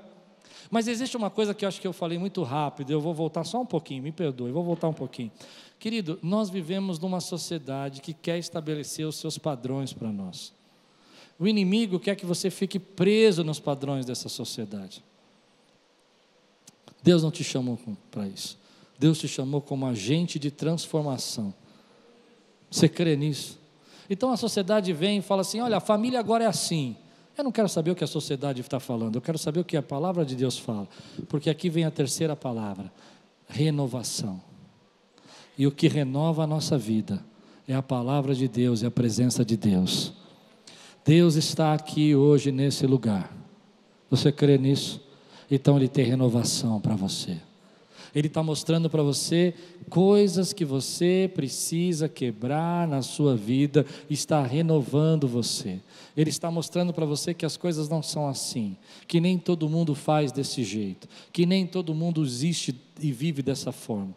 [0.70, 3.44] Mas existe uma coisa que eu acho que eu falei muito rápido, eu vou voltar
[3.44, 5.30] só um pouquinho, me perdoe, vou voltar um pouquinho.
[5.78, 10.54] Querido, nós vivemos numa sociedade que quer estabelecer os seus padrões para nós.
[11.38, 15.02] O inimigo quer que você fique preso nos padrões dessa sociedade.
[17.02, 17.78] Deus não te chamou
[18.10, 18.59] para isso.
[19.00, 21.54] Deus te chamou como agente de transformação.
[22.70, 23.58] Você crê nisso?
[24.10, 26.94] Então a sociedade vem e fala assim: olha, a família agora é assim.
[27.38, 29.74] Eu não quero saber o que a sociedade está falando, eu quero saber o que
[29.74, 30.86] a palavra de Deus fala.
[31.30, 32.92] Porque aqui vem a terceira palavra:
[33.48, 34.38] renovação.
[35.56, 37.24] E o que renova a nossa vida
[37.66, 40.12] é a palavra de Deus e a presença de Deus.
[41.02, 43.34] Deus está aqui hoje nesse lugar.
[44.10, 45.00] Você crê nisso?
[45.50, 47.40] Então Ele tem renovação para você.
[48.14, 49.54] Ele está mostrando para você
[49.88, 55.80] coisas que você precisa quebrar na sua vida, está renovando você.
[56.16, 59.94] Ele está mostrando para você que as coisas não são assim, que nem todo mundo
[59.94, 64.14] faz desse jeito, que nem todo mundo existe e vive dessa forma.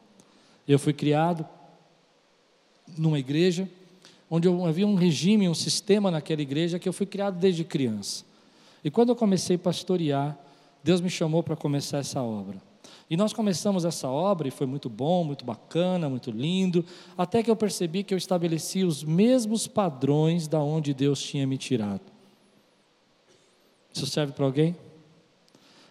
[0.67, 1.45] Eu fui criado
[2.97, 3.69] numa igreja
[4.29, 8.25] onde havia um regime, um sistema naquela igreja que eu fui criado desde criança.
[8.83, 10.37] E quando eu comecei a pastorear,
[10.83, 12.72] Deus me chamou para começar essa obra.
[13.13, 16.83] E nós começamos essa obra e foi muito bom, muito bacana, muito lindo,
[17.15, 21.55] até que eu percebi que eu estabeleci os mesmos padrões da onde Deus tinha me
[21.55, 22.01] tirado.
[23.93, 24.75] Isso serve para alguém?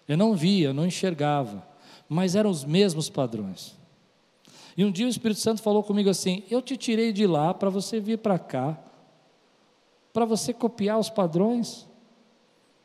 [0.08, 1.64] Eu não via, eu não enxergava,
[2.08, 3.76] mas eram os mesmos padrões.
[4.76, 7.70] E um dia o Espírito Santo falou comigo assim: Eu te tirei de lá para
[7.70, 8.76] você vir para cá,
[10.12, 11.86] para você copiar os padrões.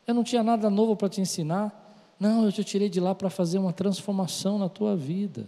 [0.05, 1.86] Eu não tinha nada novo para te ensinar.
[2.19, 5.47] Não, eu te tirei de lá para fazer uma transformação na tua vida.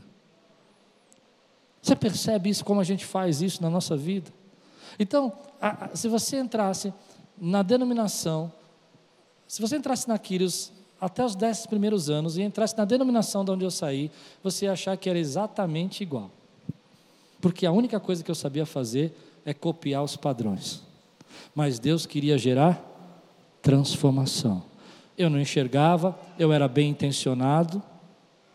[1.82, 4.32] Você percebe isso, como a gente faz isso na nossa vida?
[5.00, 6.94] Então, a, a, se você entrasse
[7.38, 8.52] na denominação,
[9.48, 13.52] se você entrasse na Quírios até os dez primeiros anos e entrasse na denominação de
[13.52, 14.12] onde eu saí,
[14.44, 16.30] você ia achar que era exatamente igual.
[17.42, 20.84] Porque a única coisa que eu sabia fazer é copiar os padrões.
[21.56, 22.86] Mas Deus queria gerar
[23.62, 24.69] transformação
[25.20, 27.84] eu não enxergava, eu era bem intencionado,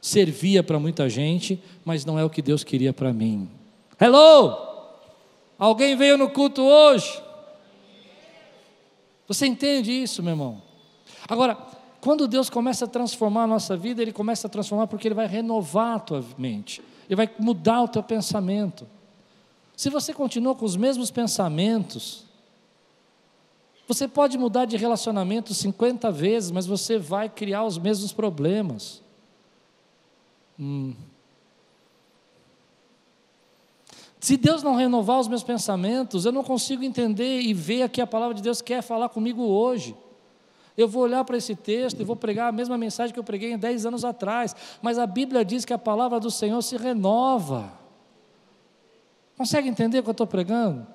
[0.00, 3.50] servia para muita gente, mas não é o que Deus queria para mim.
[4.00, 4.56] Hello!
[5.58, 7.22] Alguém veio no culto hoje?
[9.28, 10.62] Você entende isso, meu irmão?
[11.28, 11.54] Agora,
[12.00, 15.26] quando Deus começa a transformar a nossa vida, Ele começa a transformar porque Ele vai
[15.26, 18.86] renovar a tua mente, Ele vai mudar o teu pensamento.
[19.76, 22.24] Se você continua com os mesmos pensamentos,
[23.86, 29.02] você pode mudar de relacionamento 50 vezes, mas você vai criar os mesmos problemas.
[30.58, 30.94] Hum.
[34.18, 38.06] Se Deus não renovar os meus pensamentos, eu não consigo entender e ver aqui a
[38.06, 39.94] palavra de Deus quer falar comigo hoje.
[40.78, 43.52] Eu vou olhar para esse texto e vou pregar a mesma mensagem que eu preguei
[43.52, 47.70] há 10 anos atrás, mas a Bíblia diz que a palavra do Senhor se renova.
[49.36, 50.93] Consegue entender o que eu estou pregando?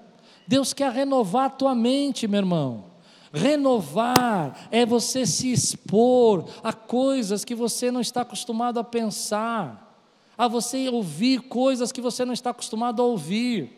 [0.50, 2.86] Deus quer renovar a tua mente, meu irmão.
[3.32, 9.96] Renovar é você se expor a coisas que você não está acostumado a pensar,
[10.36, 13.72] a você ouvir coisas que você não está acostumado a ouvir.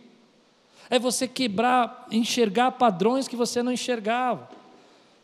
[0.89, 4.47] É você quebrar, enxergar padrões que você não enxergava.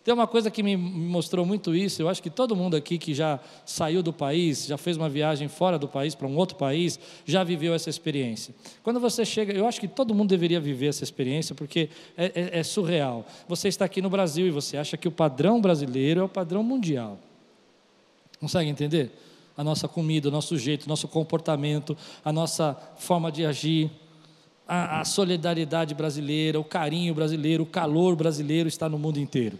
[0.08, 3.14] Tem uma coisa que me mostrou muito isso, eu acho que todo mundo aqui que
[3.14, 6.98] já saiu do país, já fez uma viagem fora do país para um outro país,
[7.26, 8.56] já viveu essa experiência.
[8.82, 12.60] Quando você chega, eu acho que todo mundo deveria viver essa experiência, porque é, é,
[12.60, 13.26] é surreal.
[13.50, 16.64] Você está aqui no Brasil e você acha que o padrão brasileiro é o padrão
[16.64, 17.20] mundial.
[18.40, 19.12] Consegue entender?
[19.58, 23.92] A nossa comida, o nosso jeito, o nosso comportamento, a nossa forma de agir,
[24.66, 29.60] a, a solidariedade brasileira, o carinho brasileiro, o calor brasileiro está no mundo inteiro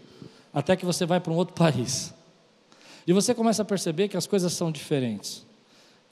[0.52, 2.12] até que você vai para um outro país.
[3.06, 5.46] E você começa a perceber que as coisas são diferentes.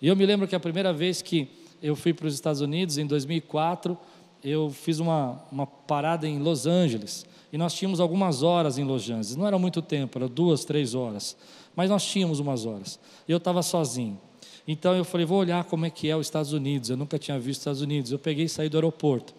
[0.01, 1.49] E eu me lembro que a primeira vez que
[1.83, 3.96] eu fui para os Estados Unidos, em 2004,
[4.42, 7.27] eu fiz uma, uma parada em Los Angeles.
[7.53, 9.37] E nós tínhamos algumas horas em Los Angeles.
[9.37, 11.37] Não era muito tempo, era duas, três horas.
[11.75, 12.99] Mas nós tínhamos umas horas.
[13.29, 14.18] E eu estava sozinho.
[14.66, 16.90] Então eu falei, vou olhar como é que é os Estados Unidos.
[16.90, 18.11] Eu nunca tinha visto os Estados Unidos.
[18.11, 19.35] Eu peguei e saí do aeroporto.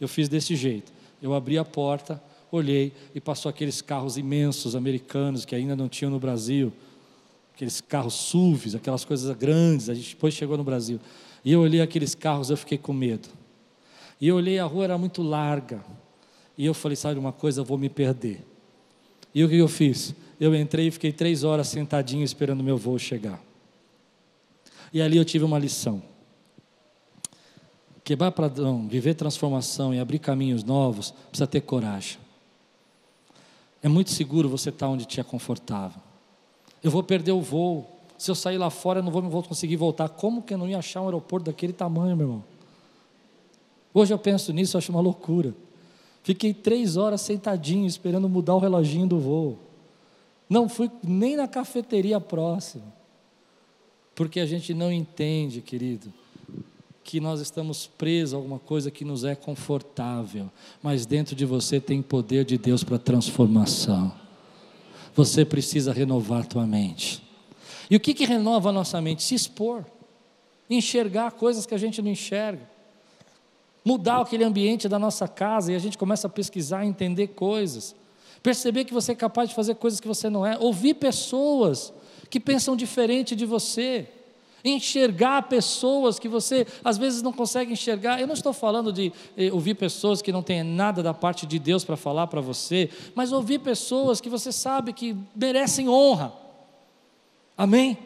[0.00, 0.92] Eu fiz desse jeito.
[1.22, 6.10] Eu abri a porta, olhei e passou aqueles carros imensos americanos que ainda não tinham
[6.10, 6.72] no Brasil,
[7.54, 11.00] aqueles carros SUVs, aquelas coisas grandes, a gente depois chegou no Brasil.
[11.44, 13.28] E eu olhei aqueles carros, eu fiquei com medo.
[14.20, 15.84] E eu olhei, a rua era muito larga.
[16.56, 18.44] E eu falei, sabe uma coisa, eu vou me perder.
[19.34, 20.14] E o que eu fiz?
[20.40, 23.42] Eu entrei e fiquei três horas sentadinho esperando meu voo chegar.
[24.92, 26.02] E ali eu tive uma lição.
[28.02, 32.18] Quebrar padrão, viver transformação e abrir caminhos novos, precisa ter coragem.
[33.82, 36.00] É muito seguro você estar onde te é confortável.
[36.82, 37.86] Eu vou perder o voo.
[38.16, 40.08] Se eu sair lá fora, eu não vou conseguir voltar.
[40.08, 42.44] Como que eu não ia achar um aeroporto daquele tamanho, meu irmão?
[43.94, 45.54] Hoje eu penso nisso, eu acho uma loucura.
[46.22, 49.58] Fiquei três horas sentadinho, esperando mudar o reloginho do voo.
[50.48, 52.84] Não fui nem na cafeteria próxima.
[54.14, 56.12] Porque a gente não entende, querido,
[57.08, 60.50] que nós estamos presos a alguma coisa que nos é confortável,
[60.82, 64.12] mas dentro de você tem poder de Deus para transformação.
[65.14, 67.22] Você precisa renovar a tua mente.
[67.88, 69.22] E o que, que renova a nossa mente?
[69.22, 69.86] Se expor,
[70.68, 72.68] enxergar coisas que a gente não enxerga,
[73.82, 77.96] mudar aquele ambiente da nossa casa e a gente começa a pesquisar, entender coisas,
[78.42, 81.90] perceber que você é capaz de fazer coisas que você não é, ouvir pessoas
[82.28, 84.06] que pensam diferente de você
[84.64, 88.20] enxergar pessoas que você às vezes não consegue enxergar.
[88.20, 91.58] Eu não estou falando de eh, ouvir pessoas que não têm nada da parte de
[91.58, 96.32] Deus para falar para você, mas ouvir pessoas que você sabe que merecem honra.
[97.56, 97.98] Amém?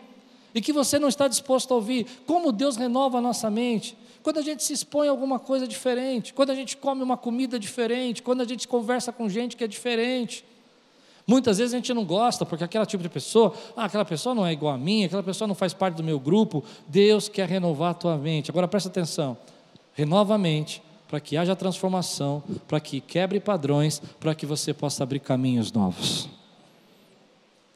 [0.55, 2.07] E que você não está disposto a ouvir.
[2.27, 3.97] Como Deus renova a nossa mente.
[4.23, 7.59] Quando a gente se expõe a alguma coisa diferente, quando a gente come uma comida
[7.59, 10.45] diferente, quando a gente conversa com gente que é diferente.
[11.27, 14.45] Muitas vezes a gente não gosta, porque aquele tipo de pessoa, ah, aquela pessoa não
[14.45, 16.65] é igual a mim, aquela pessoa não faz parte do meu grupo.
[16.89, 18.51] Deus quer renovar a tua mente.
[18.51, 19.37] Agora presta atenção:
[19.95, 25.03] renova a mente, para que haja transformação, para que quebre padrões, para que você possa
[25.05, 26.29] abrir caminhos novos.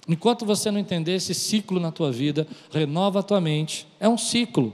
[0.09, 3.87] Enquanto você não entender esse ciclo na tua vida, renova a tua mente.
[3.99, 4.73] É um ciclo.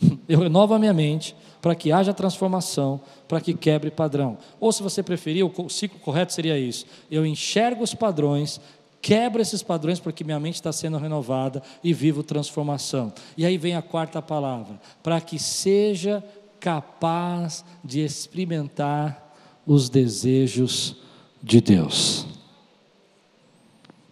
[0.28, 4.38] Eu renovo a minha mente, para que haja transformação, para que quebre padrão.
[4.58, 8.60] Ou se você preferir, o ciclo correto seria isso: eu enxergo os padrões,
[9.02, 13.12] quebro esses padrões porque minha mente está sendo renovada e vivo transformação.
[13.36, 16.24] E aí vem a quarta palavra: para que seja
[16.58, 19.34] capaz de experimentar
[19.66, 20.96] os desejos
[21.42, 22.26] de Deus.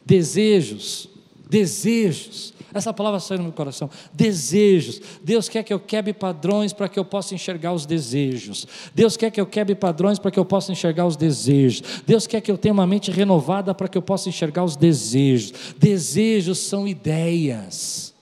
[0.05, 1.09] Desejos,
[1.49, 2.55] desejos.
[2.73, 3.89] Essa palavra saiu no meu coração.
[4.13, 5.01] Desejos.
[5.23, 8.67] Deus quer que eu quebre padrões para que eu possa enxergar os desejos.
[8.95, 12.03] Deus quer que eu quebre padrões para que eu possa enxergar os desejos.
[12.07, 15.75] Deus quer que eu tenha uma mente renovada para que eu possa enxergar os desejos.
[15.79, 18.15] Desejos são ideias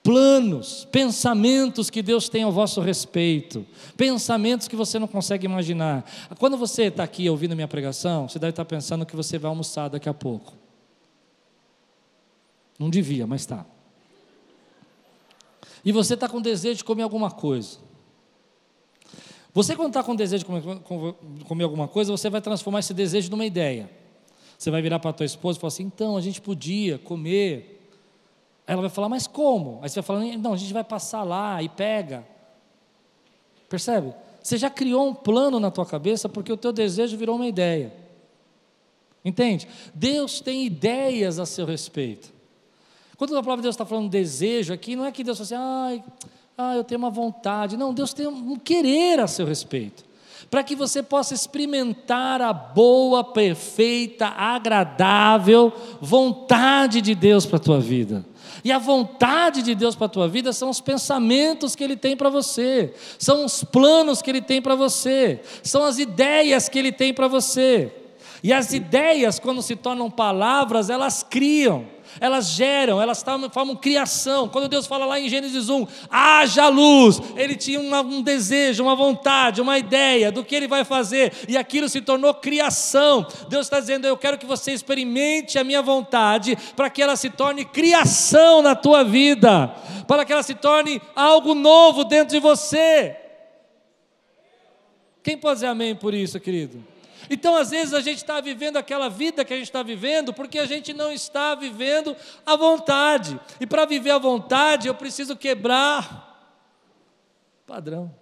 [0.00, 6.02] planos, pensamentos que Deus tem ao vosso respeito, pensamentos que você não consegue imaginar.
[6.38, 9.88] Quando você está aqui ouvindo minha pregação, você deve estar pensando que você vai almoçar
[9.88, 10.67] daqui a pouco.
[12.78, 13.66] Não devia, mas está.
[15.84, 17.78] E você está com desejo de comer alguma coisa.
[19.52, 23.46] Você, quando está com desejo de comer, alguma coisa, você vai transformar esse desejo numa
[23.46, 23.90] ideia.
[24.56, 27.90] Você vai virar para a tua esposa e falar assim: então, a gente podia comer.
[28.66, 29.80] Aí ela vai falar: mas como?
[29.82, 32.26] Aí você vai falar: não, a gente vai passar lá e pega.
[33.68, 34.14] Percebe?
[34.42, 37.92] Você já criou um plano na tua cabeça porque o teu desejo virou uma ideia.
[39.24, 39.68] Entende?
[39.94, 42.37] Deus tem ideias a seu respeito.
[43.18, 46.02] Quando a palavra de Deus está falando desejo aqui, não é que Deus fala assim,
[46.56, 47.76] ah, eu tenho uma vontade.
[47.76, 50.04] Não, Deus tem um querer a seu respeito.
[50.48, 57.80] Para que você possa experimentar a boa, perfeita, agradável vontade de Deus para a tua
[57.80, 58.24] vida.
[58.64, 62.16] E a vontade de Deus para a tua vida são os pensamentos que Ele tem
[62.16, 66.92] para você, são os planos que Ele tem para você, são as ideias que Ele
[66.92, 67.92] tem para você.
[68.44, 74.48] E as ideias, quando se tornam palavras, elas criam elas geram, elas formam criação.
[74.48, 79.60] Quando Deus fala lá em Gênesis 1, haja luz, ele tinha um desejo, uma vontade,
[79.60, 83.26] uma ideia do que ele vai fazer, e aquilo se tornou criação.
[83.48, 87.30] Deus está dizendo: Eu quero que você experimente a minha vontade, para que ela se
[87.30, 89.68] torne criação na tua vida,
[90.06, 93.16] para que ela se torne algo novo dentro de você.
[95.22, 96.82] Quem pode dizer amém por isso, querido?
[97.30, 100.58] Então, às vezes, a gente está vivendo aquela vida que a gente está vivendo porque
[100.58, 103.38] a gente não está vivendo a vontade.
[103.60, 106.26] E para viver a vontade, eu preciso quebrar
[107.66, 108.14] padrão.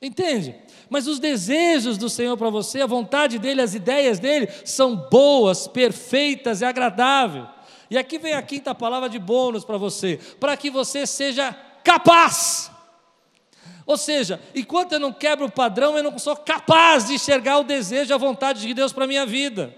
[0.00, 0.54] Entende?
[0.88, 5.66] Mas os desejos do Senhor para você, a vontade dele, as ideias dele são boas,
[5.66, 7.46] perfeitas e agradáveis.
[7.90, 11.52] E aqui vem a quinta palavra de bônus para você, para que você seja
[11.82, 12.70] capaz
[13.86, 17.64] Ou seja, enquanto eu não quebro o padrão, eu não sou capaz de enxergar o
[17.64, 19.72] desejo e a vontade de Deus para a minha vida.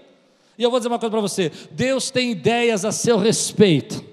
[0.57, 4.08] E eu vou dizer uma coisa para você: Deus tem ideias a seu respeito.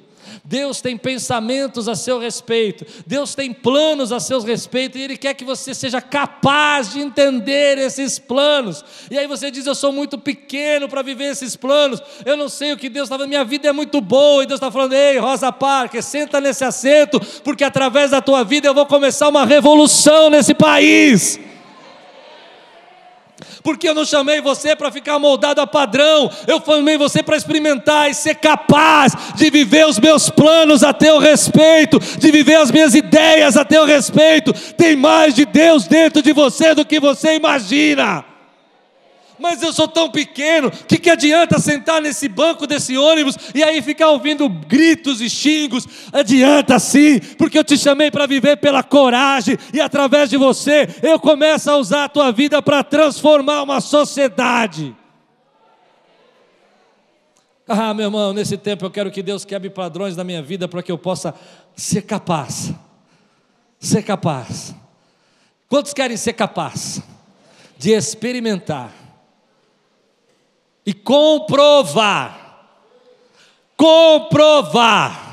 [0.46, 5.34] Deus tem pensamentos a seu respeito, Deus tem planos a seu respeito, e Ele quer
[5.34, 8.84] que você seja capaz de entender esses planos.
[9.10, 12.72] E aí você diz: Eu sou muito pequeno para viver esses planos, eu não sei
[12.72, 15.18] o que Deus está falando, minha vida é muito boa, e Deus está falando: Ei,
[15.18, 20.30] Rosa Parker, senta nesse assento, porque através da tua vida eu vou começar uma revolução
[20.30, 21.40] nesse país
[23.66, 28.08] porque eu não chamei você para ficar moldado a padrão, eu chamei você para experimentar
[28.08, 32.94] e ser capaz de viver os meus planos a teu respeito, de viver as minhas
[32.94, 34.52] ideias a teu respeito.
[34.74, 38.35] Tem mais de Deus dentro de você do que você imagina
[39.38, 43.82] mas eu sou tão pequeno, que que adianta sentar nesse banco desse ônibus e aí
[43.82, 45.86] ficar ouvindo gritos e xingos?
[46.12, 51.18] Adianta sim, porque eu te chamei para viver pela coragem e através de você eu
[51.18, 54.94] começo a usar a tua vida para transformar uma sociedade.
[57.68, 60.82] Ah, meu irmão, nesse tempo eu quero que Deus quebre padrões na minha vida para
[60.82, 61.34] que eu possa
[61.74, 62.72] ser capaz.
[63.80, 64.74] Ser capaz.
[65.68, 67.02] Quantos querem ser capaz
[67.76, 69.05] de experimentar
[70.86, 72.70] e comprovar,
[73.76, 75.26] comprovar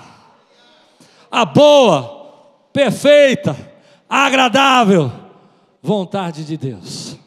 [1.30, 3.56] a boa, perfeita,
[4.10, 5.12] agradável
[5.82, 7.18] vontade de Deus,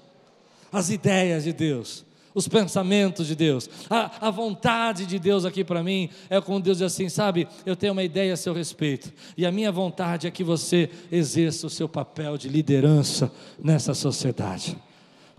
[0.73, 2.05] as ideias de Deus,
[2.35, 6.79] os pensamentos de Deus, a, a vontade de Deus aqui para mim é como Deus
[6.79, 7.47] diz assim, sabe?
[7.65, 11.69] Eu tenho uma ideia a seu respeito, e a minha vontade é que você exerça
[11.69, 14.77] o seu papel de liderança nessa sociedade,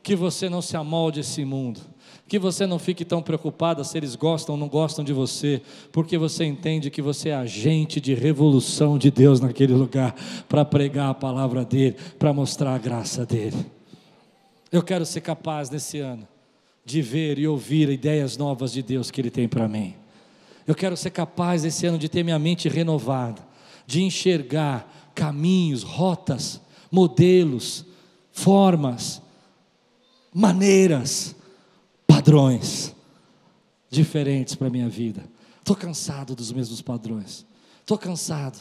[0.02, 1.82] que você não se amolde esse mundo
[2.28, 5.62] que você não fique tão preocupada se eles gostam ou não gostam de você,
[5.92, 10.14] porque você entende que você é agente de revolução de Deus naquele lugar,
[10.50, 13.66] para pregar a palavra dEle, para mostrar a graça dEle.
[14.70, 16.28] Eu quero ser capaz nesse ano
[16.84, 19.94] de ver e ouvir ideias novas de Deus que Ele tem para mim.
[20.66, 23.42] Eu quero ser capaz esse ano de ter minha mente renovada,
[23.86, 26.60] de enxergar caminhos, rotas,
[26.92, 27.86] modelos,
[28.34, 29.22] formas,
[30.34, 31.37] maneiras
[32.18, 32.96] padrões
[33.92, 35.24] diferentes para a minha vida.
[35.60, 37.46] Estou cansado dos mesmos padrões.
[37.80, 38.60] Estou cansado.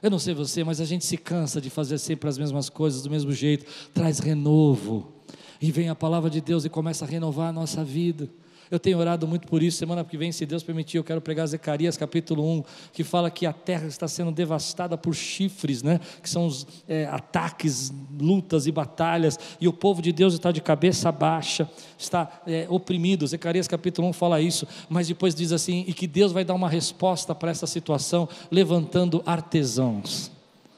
[0.00, 3.02] Eu não sei você, mas a gente se cansa de fazer sempre as mesmas coisas
[3.02, 3.66] do mesmo jeito.
[3.92, 5.12] Traz renovo.
[5.60, 8.30] E vem a palavra de Deus e começa a renovar a nossa vida.
[8.70, 9.78] Eu tenho orado muito por isso.
[9.78, 13.46] Semana que vem, se Deus permitir, eu quero pregar Zacarias capítulo 1, que fala que
[13.46, 16.00] a terra está sendo devastada por chifres, né?
[16.22, 20.60] que são os é, ataques, lutas e batalhas, e o povo de Deus está de
[20.60, 23.26] cabeça baixa, está é, oprimido.
[23.26, 26.68] Zacarias capítulo 1 fala isso, mas depois diz assim: e que Deus vai dar uma
[26.68, 30.30] resposta para essa situação, levantando artesãos.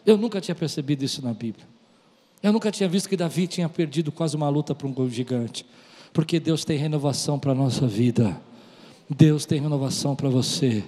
[0.07, 1.67] Eu nunca tinha percebido isso na Bíblia.
[2.43, 5.67] Eu nunca tinha visto que Davi tinha perdido quase uma luta para um gigante
[6.13, 8.37] porque Deus tem renovação para a nossa vida.
[9.09, 10.85] Deus tem renovação para você.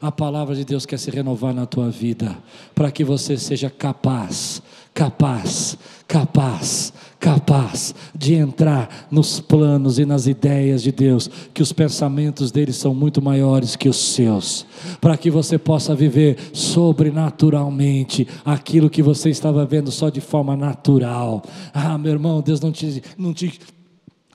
[0.00, 2.36] A palavra de Deus quer se renovar na tua vida,
[2.74, 4.62] para que você seja capaz,
[4.92, 12.52] capaz, capaz, capaz de entrar nos planos e nas ideias de Deus, que os pensamentos
[12.52, 14.66] dele são muito maiores que os seus,
[15.00, 21.42] para que você possa viver sobrenaturalmente aquilo que você estava vendo só de forma natural.
[21.72, 23.58] Ah, meu irmão, Deus não te, não te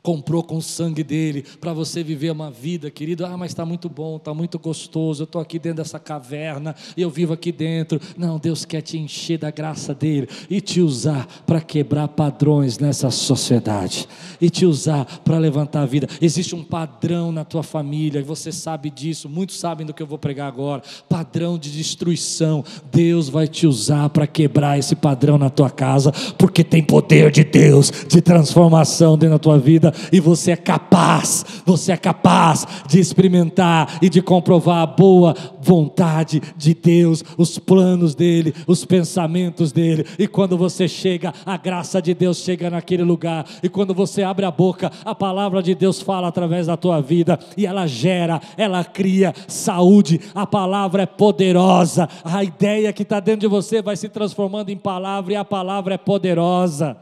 [0.01, 3.25] comprou com o sangue dele para você viver uma vida, querido.
[3.25, 5.23] Ah, mas está muito bom, está muito gostoso.
[5.23, 7.99] Eu estou aqui dentro dessa caverna e eu vivo aqui dentro.
[8.17, 13.11] Não, Deus quer te encher da graça dele e te usar para quebrar padrões nessa
[13.11, 14.07] sociedade
[14.39, 16.07] e te usar para levantar a vida.
[16.21, 19.29] Existe um padrão na tua família, você sabe disso.
[19.29, 20.81] Muitos sabem do que eu vou pregar agora.
[21.07, 22.63] Padrão de destruição.
[22.91, 27.43] Deus vai te usar para quebrar esse padrão na tua casa, porque tem poder de
[27.43, 32.99] Deus de transformação dentro da tua vida e você é capaz, você é capaz de
[32.99, 40.05] experimentar e de comprovar a boa vontade de Deus, os planos dele, os pensamentos dele.
[40.17, 43.45] E quando você chega, a graça de Deus chega naquele lugar.
[43.61, 47.39] E quando você abre a boca, a palavra de Deus fala através da tua vida
[47.55, 50.19] e ela gera, ela cria saúde.
[50.33, 52.09] A palavra é poderosa.
[52.23, 55.95] A ideia que está dentro de você vai se transformando em palavra e a palavra
[55.95, 56.97] é poderosa.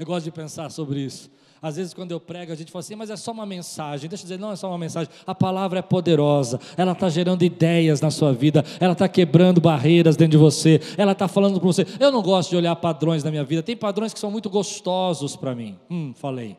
[0.00, 1.30] Eu gosto de pensar sobre isso.
[1.60, 4.08] Às vezes, quando eu prego, a gente fala assim, mas é só uma mensagem.
[4.08, 5.12] Deixa eu dizer, não é só uma mensagem.
[5.26, 10.16] A palavra é poderosa, ela está gerando ideias na sua vida, ela está quebrando barreiras
[10.16, 11.86] dentro de você, ela está falando para você.
[12.00, 15.36] Eu não gosto de olhar padrões na minha vida, tem padrões que são muito gostosos
[15.36, 15.78] para mim.
[15.90, 16.56] Hum, falei.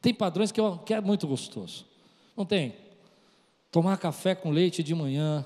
[0.00, 1.84] Tem padrões que, eu, que é muito gostoso.
[2.36, 2.76] Não tem?
[3.72, 5.44] Tomar café com leite de manhã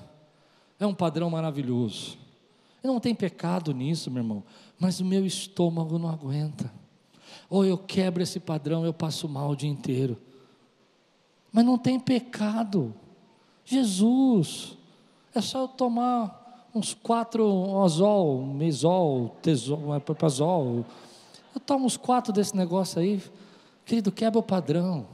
[0.79, 2.15] é um padrão maravilhoso.
[2.83, 4.43] Não tem pecado nisso, meu irmão,
[4.79, 6.71] mas o meu estômago não aguenta.
[7.49, 10.17] Ou eu quebro esse padrão, eu passo mal o dia inteiro.
[11.51, 12.93] Mas não tem pecado.
[13.65, 14.77] Jesus,
[15.33, 20.85] é só eu tomar uns quatro ozol, mesol, tesol, papazol.
[21.53, 23.21] Eu tomo uns quatro desse negócio aí,
[23.85, 25.07] querido, quebra o padrão.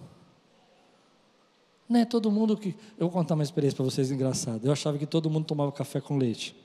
[1.87, 2.69] Não é todo mundo que.
[2.97, 4.67] Eu vou contar uma experiência para vocês engraçada.
[4.67, 6.55] Eu achava que todo mundo tomava café com leite.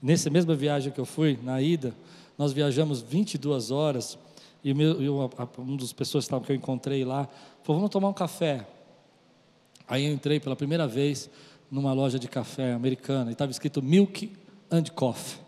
[0.00, 1.94] Nessa mesma viagem que eu fui, na ida,
[2.36, 4.18] nós viajamos 22 horas
[4.62, 7.28] e, e um dos pessoas que eu encontrei lá
[7.62, 8.66] falou: vamos tomar um café.
[9.88, 11.30] Aí eu entrei pela primeira vez
[11.70, 14.32] numa loja de café americana e estava escrito Milk
[14.70, 15.40] and Coffee.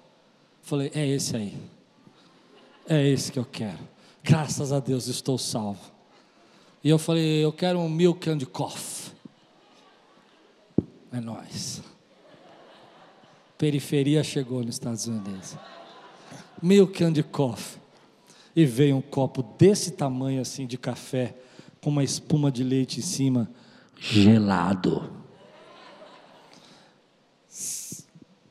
[0.63, 1.57] Falei: é esse aí.
[2.89, 3.79] É esse que eu quero.
[4.23, 5.93] Graças a Deus estou salvo.
[6.83, 9.13] E eu falei: eu quero um Milk and Coffee.
[11.13, 11.83] É nós.
[13.59, 15.57] Periferia chegou nos Estados Unidos.
[16.63, 17.81] Milk and Coffee.
[18.55, 21.35] E veio um copo desse tamanho assim de café,
[21.81, 23.51] com uma espuma de leite em cima,
[23.97, 25.13] gelado.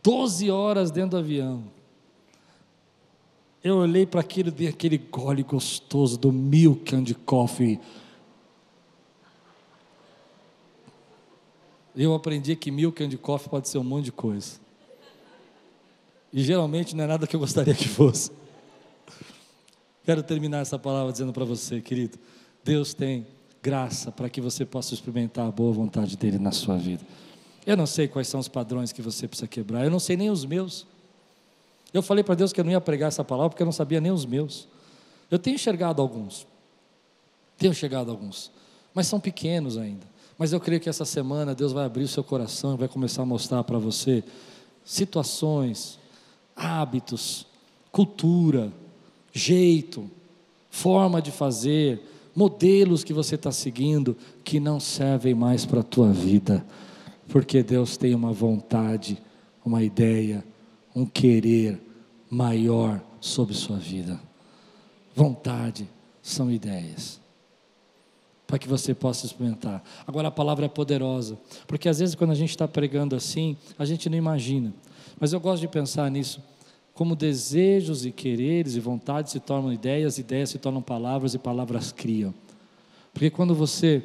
[0.04, 1.64] Doze horas dentro do avião.
[3.64, 7.80] Eu olhei para aquilo, dei aquele gole gostoso do milk and coffee.
[11.94, 14.67] Eu aprendi que milk and coffee pode ser um monte de coisa.
[16.32, 18.32] E geralmente não é nada que eu gostaria que fosse.
[20.04, 22.18] Quero terminar essa palavra dizendo para você, querido,
[22.64, 23.26] Deus tem
[23.62, 27.04] graça para que você possa experimentar a boa vontade dele na sua vida.
[27.66, 30.30] Eu não sei quais são os padrões que você precisa quebrar, eu não sei nem
[30.30, 30.86] os meus.
[31.94, 34.00] Eu falei para Deus que eu não ia pregar essa palavra porque eu não sabia
[34.00, 34.68] nem os meus.
[35.30, 36.48] Eu tenho enxergado alguns,
[37.58, 38.52] tenho chegado alguns,
[38.94, 40.06] mas são pequenos ainda.
[40.38, 43.24] Mas eu creio que essa semana Deus vai abrir o seu coração e vai começar
[43.24, 44.24] a mostrar para você
[44.86, 46.00] situações,
[46.58, 47.46] hábitos,
[47.92, 48.74] cultura,
[49.32, 50.10] jeito,
[50.72, 52.02] forma de fazer,
[52.36, 56.66] modelos que você está seguindo que não servem mais para a tua vida,
[57.28, 59.22] porque Deus tem uma vontade,
[59.64, 60.44] uma ideia,
[60.96, 61.80] um querer
[62.30, 64.20] maior sobre sua vida.
[65.16, 65.88] Vontade
[66.22, 67.20] são ideias
[68.48, 69.84] para que você possa experimentar.
[70.08, 71.38] Agora a palavra é poderosa,
[71.68, 74.74] porque às vezes quando a gente está pregando assim, a gente não imagina.
[75.20, 76.42] Mas eu gosto de pensar nisso.
[76.94, 81.92] Como desejos e quereres e vontades se tornam ideias, ideias se tornam palavras e palavras
[81.92, 82.34] criam.
[83.14, 84.04] Porque quando você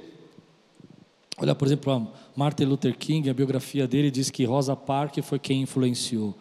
[1.38, 5.62] olha, por exemplo, Martin Luther King, a biografia dele diz que Rosa Parks foi quem
[5.62, 6.34] influenciou.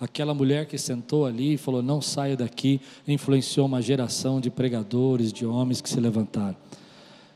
[0.00, 5.32] Aquela mulher que sentou ali e falou: Não saia daqui, influenciou uma geração de pregadores,
[5.32, 6.56] de homens que se levantaram.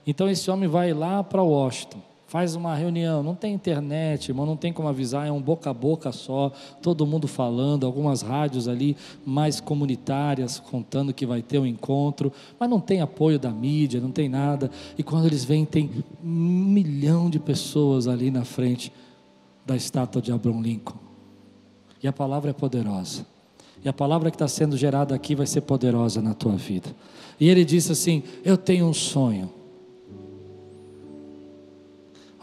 [0.04, 2.02] Então esse homem vai lá para Washington
[2.36, 5.72] faz uma reunião, não tem internet, irmão, não tem como avisar, é um boca a
[5.72, 11.64] boca só, todo mundo falando, algumas rádios ali mais comunitárias contando que vai ter um
[11.64, 12.30] encontro,
[12.60, 14.70] mas não tem apoio da mídia, não tem nada.
[14.98, 15.90] E quando eles vêm, tem
[16.22, 18.92] um milhão de pessoas ali na frente
[19.64, 20.98] da estátua de Abraham Lincoln.
[22.02, 23.24] E a palavra é poderosa.
[23.82, 26.94] E a palavra que está sendo gerada aqui vai ser poderosa na tua vida.
[27.40, 29.55] E ele disse assim: Eu tenho um sonho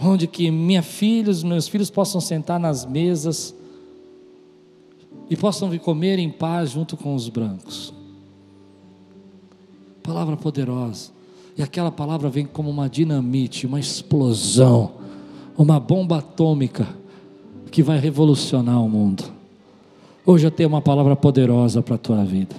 [0.05, 3.55] onde que minha filha, os meus filhos possam sentar nas mesas
[5.29, 7.93] e possam vir comer em paz junto com os brancos.
[10.01, 11.11] Palavra poderosa.
[11.57, 14.93] E aquela palavra vem como uma dinamite, uma explosão,
[15.57, 16.87] uma bomba atômica
[17.71, 19.23] que vai revolucionar o mundo.
[20.25, 22.55] Hoje eu tenho uma palavra poderosa para a tua vida.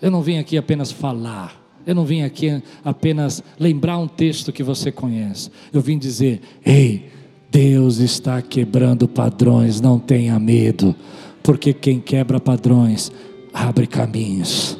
[0.00, 1.57] Eu não vim aqui apenas falar,
[1.88, 5.50] eu não vim aqui apenas lembrar um texto que você conhece.
[5.72, 7.06] Eu vim dizer: ei,
[7.50, 10.94] Deus está quebrando padrões, não tenha medo,
[11.42, 13.10] porque quem quebra padrões
[13.54, 14.76] abre caminhos.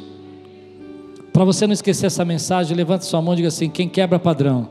[1.33, 4.69] Para você não esquecer essa mensagem, levante sua mão e diga assim: quem quebra padrão,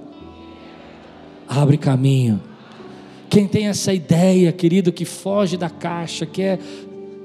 [1.49, 2.41] abre caminho.
[3.28, 6.57] Quem tem essa ideia, querido, que foge da caixa, que é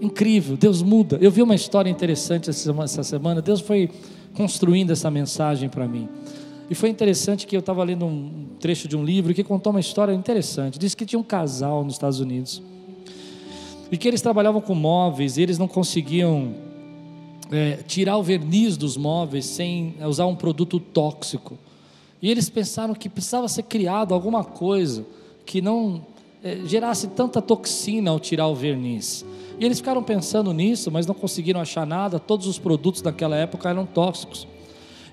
[0.01, 1.19] incrível, Deus muda.
[1.21, 3.43] Eu vi uma história interessante essa semana.
[3.43, 3.91] Deus foi
[4.33, 6.09] construindo essa mensagem para mim.
[6.69, 9.79] E foi interessante que eu estava lendo um trecho de um livro que contou uma
[9.79, 10.79] história interessante.
[10.79, 12.61] Diz que tinha um casal nos Estados Unidos
[13.91, 16.55] e que eles trabalhavam com móveis e eles não conseguiam
[17.51, 21.57] é, tirar o verniz dos móveis sem usar um produto tóxico.
[22.21, 25.05] E eles pensaram que precisava ser criado alguma coisa
[25.45, 26.01] que não
[26.43, 29.25] é, gerasse tanta toxina ao tirar o verniz.
[29.59, 32.19] E eles ficaram pensando nisso, mas não conseguiram achar nada.
[32.19, 34.47] Todos os produtos daquela época eram tóxicos.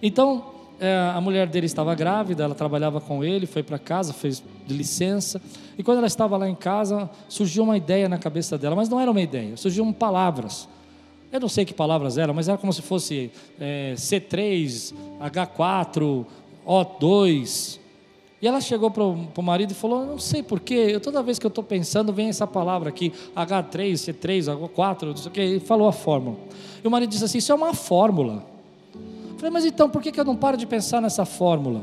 [0.02, 0.44] Então,
[0.80, 5.40] é, a mulher dele estava grávida, ela trabalhava com ele, foi para casa, fez licença.
[5.76, 8.98] E quando ela estava lá em casa, surgiu uma ideia na cabeça dela, mas não
[8.98, 10.66] era uma ideia, surgiam palavras.
[11.30, 13.30] Eu não sei que palavras eram, mas era como se fosse
[13.60, 16.26] é, C3, H4,
[16.66, 17.79] O2.
[18.42, 21.48] E ela chegou para o marido e falou: Não sei porquê, toda vez que eu
[21.50, 25.42] estou pensando, vem essa palavra aqui, H3, C3, H4, não sei o que.
[25.42, 26.36] E falou a fórmula.
[26.82, 28.44] E o marido disse assim: Isso é uma fórmula.
[28.94, 31.82] Eu falei, mas então por que, que eu não paro de pensar nessa fórmula?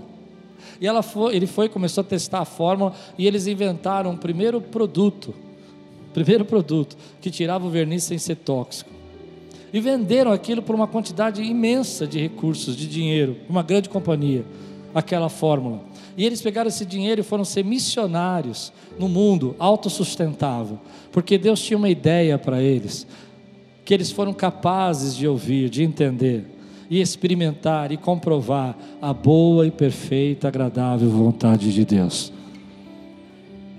[0.79, 4.61] E ela foi, ele foi, começou a testar a fórmula e eles inventaram o primeiro
[4.61, 5.33] produto,
[6.13, 8.89] primeiro produto que tirava o verniz sem ser tóxico.
[9.73, 14.45] E venderam aquilo por uma quantidade imensa de recursos, de dinheiro, uma grande companhia,
[14.93, 15.81] aquela fórmula.
[16.17, 20.79] E eles pegaram esse dinheiro e foram ser missionários no mundo autossustentável,
[21.11, 23.05] porque Deus tinha uma ideia para eles,
[23.85, 26.43] que eles foram capazes de ouvir, de entender
[26.89, 32.33] e experimentar e comprovar a boa e perfeita, agradável vontade de Deus.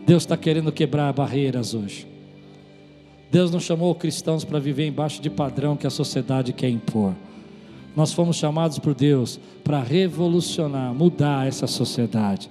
[0.06, 2.06] Deus está querendo quebrar barreiras hoje.
[3.32, 7.14] Deus não chamou cristãos para viver embaixo de padrão que a sociedade quer impor.
[7.96, 12.50] Nós fomos chamados por Deus para revolucionar, mudar essa sociedade.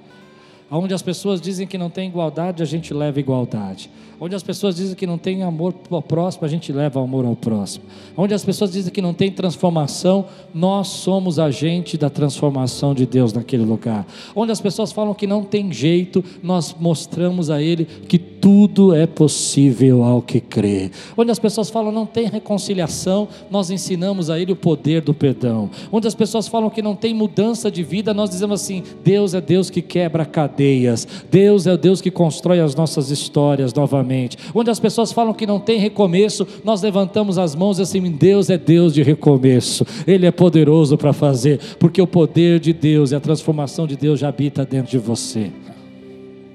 [0.69, 3.89] Onde as pessoas dizem que não tem igualdade, a gente leva igualdade.
[4.20, 7.36] Onde as pessoas dizem que não tem amor ao próximo, a gente leva amor ao
[7.36, 7.86] próximo.
[8.15, 13.32] Onde as pessoas dizem que não tem transformação, nós somos agente da transformação de Deus
[13.32, 14.07] naquele lugar.
[14.36, 19.05] Onde as pessoas falam que não tem jeito, nós mostramos a ele que tudo é
[19.05, 20.89] possível ao que crê.
[21.15, 25.70] Onde as pessoas falam não tem reconciliação, nós ensinamos a ele o poder do perdão.
[25.91, 29.41] Onde as pessoas falam que não tem mudança de vida, nós dizemos assim: Deus é
[29.41, 31.07] Deus que quebra cadeias.
[31.30, 34.38] Deus é o Deus que constrói as nossas histórias novamente novamente.
[34.55, 38.49] Onde as pessoas falam que não tem recomeço, nós levantamos as mãos e assim, Deus
[38.49, 39.86] é Deus de recomeço.
[40.08, 44.20] Ele é poderoso para fazer, porque o poder de Deus e a transformação de Deus
[44.20, 45.51] já habita dentro de você.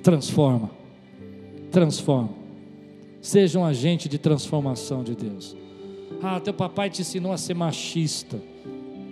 [0.03, 0.71] Transforma.
[1.71, 2.31] Transforma.
[3.21, 5.57] Seja um agente de transformação de Deus.
[6.23, 8.41] Ah, teu papai te ensinou a ser machista.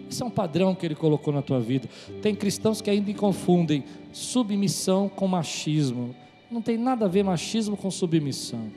[0.09, 1.89] Isso é um padrão que ele colocou na tua vida.
[2.21, 6.15] Tem cristãos que ainda confundem submissão com machismo.
[6.51, 8.71] Não tem nada a ver machismo com submissão.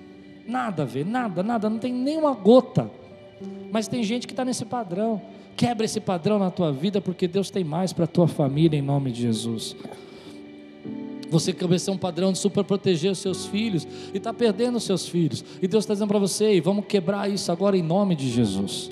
[0.47, 2.91] Nada a ver, nada, nada, não tem nenhuma gota.
[3.71, 5.21] Mas tem gente que está nesse padrão.
[5.55, 8.81] Quebra esse padrão na tua vida, porque Deus tem mais para a tua família em
[8.81, 9.75] nome de Jesus.
[11.29, 15.07] Você começou um padrão de super proteger os seus filhos e está perdendo os seus
[15.07, 15.43] filhos.
[15.61, 18.91] E Deus está dizendo para você: vamos quebrar isso agora em nome de Jesus.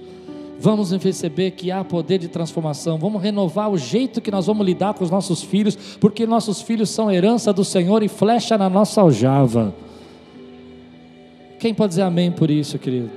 [0.62, 2.99] Vamos perceber que há poder de transformação.
[2.99, 6.91] Vamos renovar o jeito que nós vamos lidar com os nossos filhos, porque nossos filhos
[6.91, 9.74] são herança do Senhor e flecha na nossa aljava.
[11.59, 13.09] Quem pode dizer amém por isso, querido?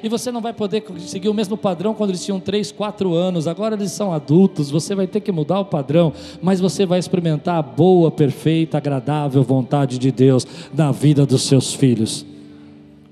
[0.00, 3.48] E você não vai poder seguir o mesmo padrão quando eles tinham 3, 4 anos.
[3.48, 7.56] Agora eles são adultos, você vai ter que mudar o padrão, mas você vai experimentar
[7.56, 12.31] a boa, perfeita, agradável vontade de Deus na vida dos seus filhos.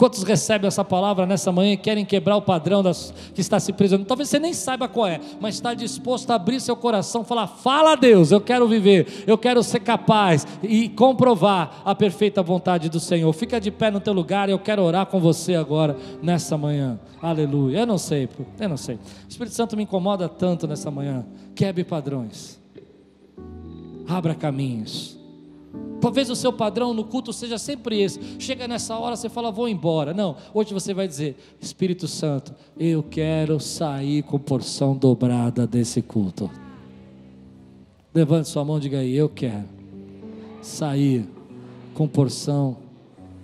[0.00, 3.70] Quantos recebem essa palavra nessa manhã e querem quebrar o padrão das, que está se
[3.70, 4.08] prisionando?
[4.08, 7.96] Talvez você nem saiba qual é, mas está disposto a abrir seu coração, falar: Fala
[7.96, 13.30] Deus, eu quero viver, eu quero ser capaz e comprovar a perfeita vontade do Senhor.
[13.34, 16.98] Fica de pé no teu lugar, eu quero orar com você agora, nessa manhã.
[17.20, 17.80] Aleluia.
[17.80, 18.26] Eu não sei,
[18.58, 18.94] eu não sei.
[18.94, 21.26] O Espírito Santo me incomoda tanto nessa manhã.
[21.54, 22.58] Quebre padrões,
[24.08, 25.19] abra caminhos
[26.00, 28.18] Talvez o seu padrão no culto seja sempre esse.
[28.38, 30.14] Chega nessa hora, você fala, vou embora.
[30.14, 36.50] Não, hoje você vai dizer: Espírito Santo, eu quero sair com porção dobrada desse culto.
[38.14, 39.68] Levante sua mão e diga aí: Eu quero
[40.62, 41.28] sair
[41.94, 42.76] com porção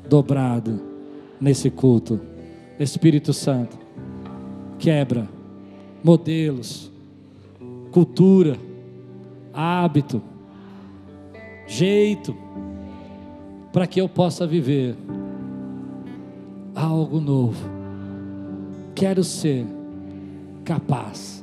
[0.08, 0.80] dobrada
[1.40, 2.20] nesse culto.
[2.78, 3.78] Espírito Santo,
[4.78, 5.28] quebra
[6.02, 6.90] modelos,
[7.90, 8.58] cultura,
[9.52, 10.22] hábito
[11.66, 12.36] jeito
[13.76, 14.96] para que eu possa viver
[16.74, 17.62] algo novo.
[18.94, 19.66] Quero ser
[20.64, 21.35] capaz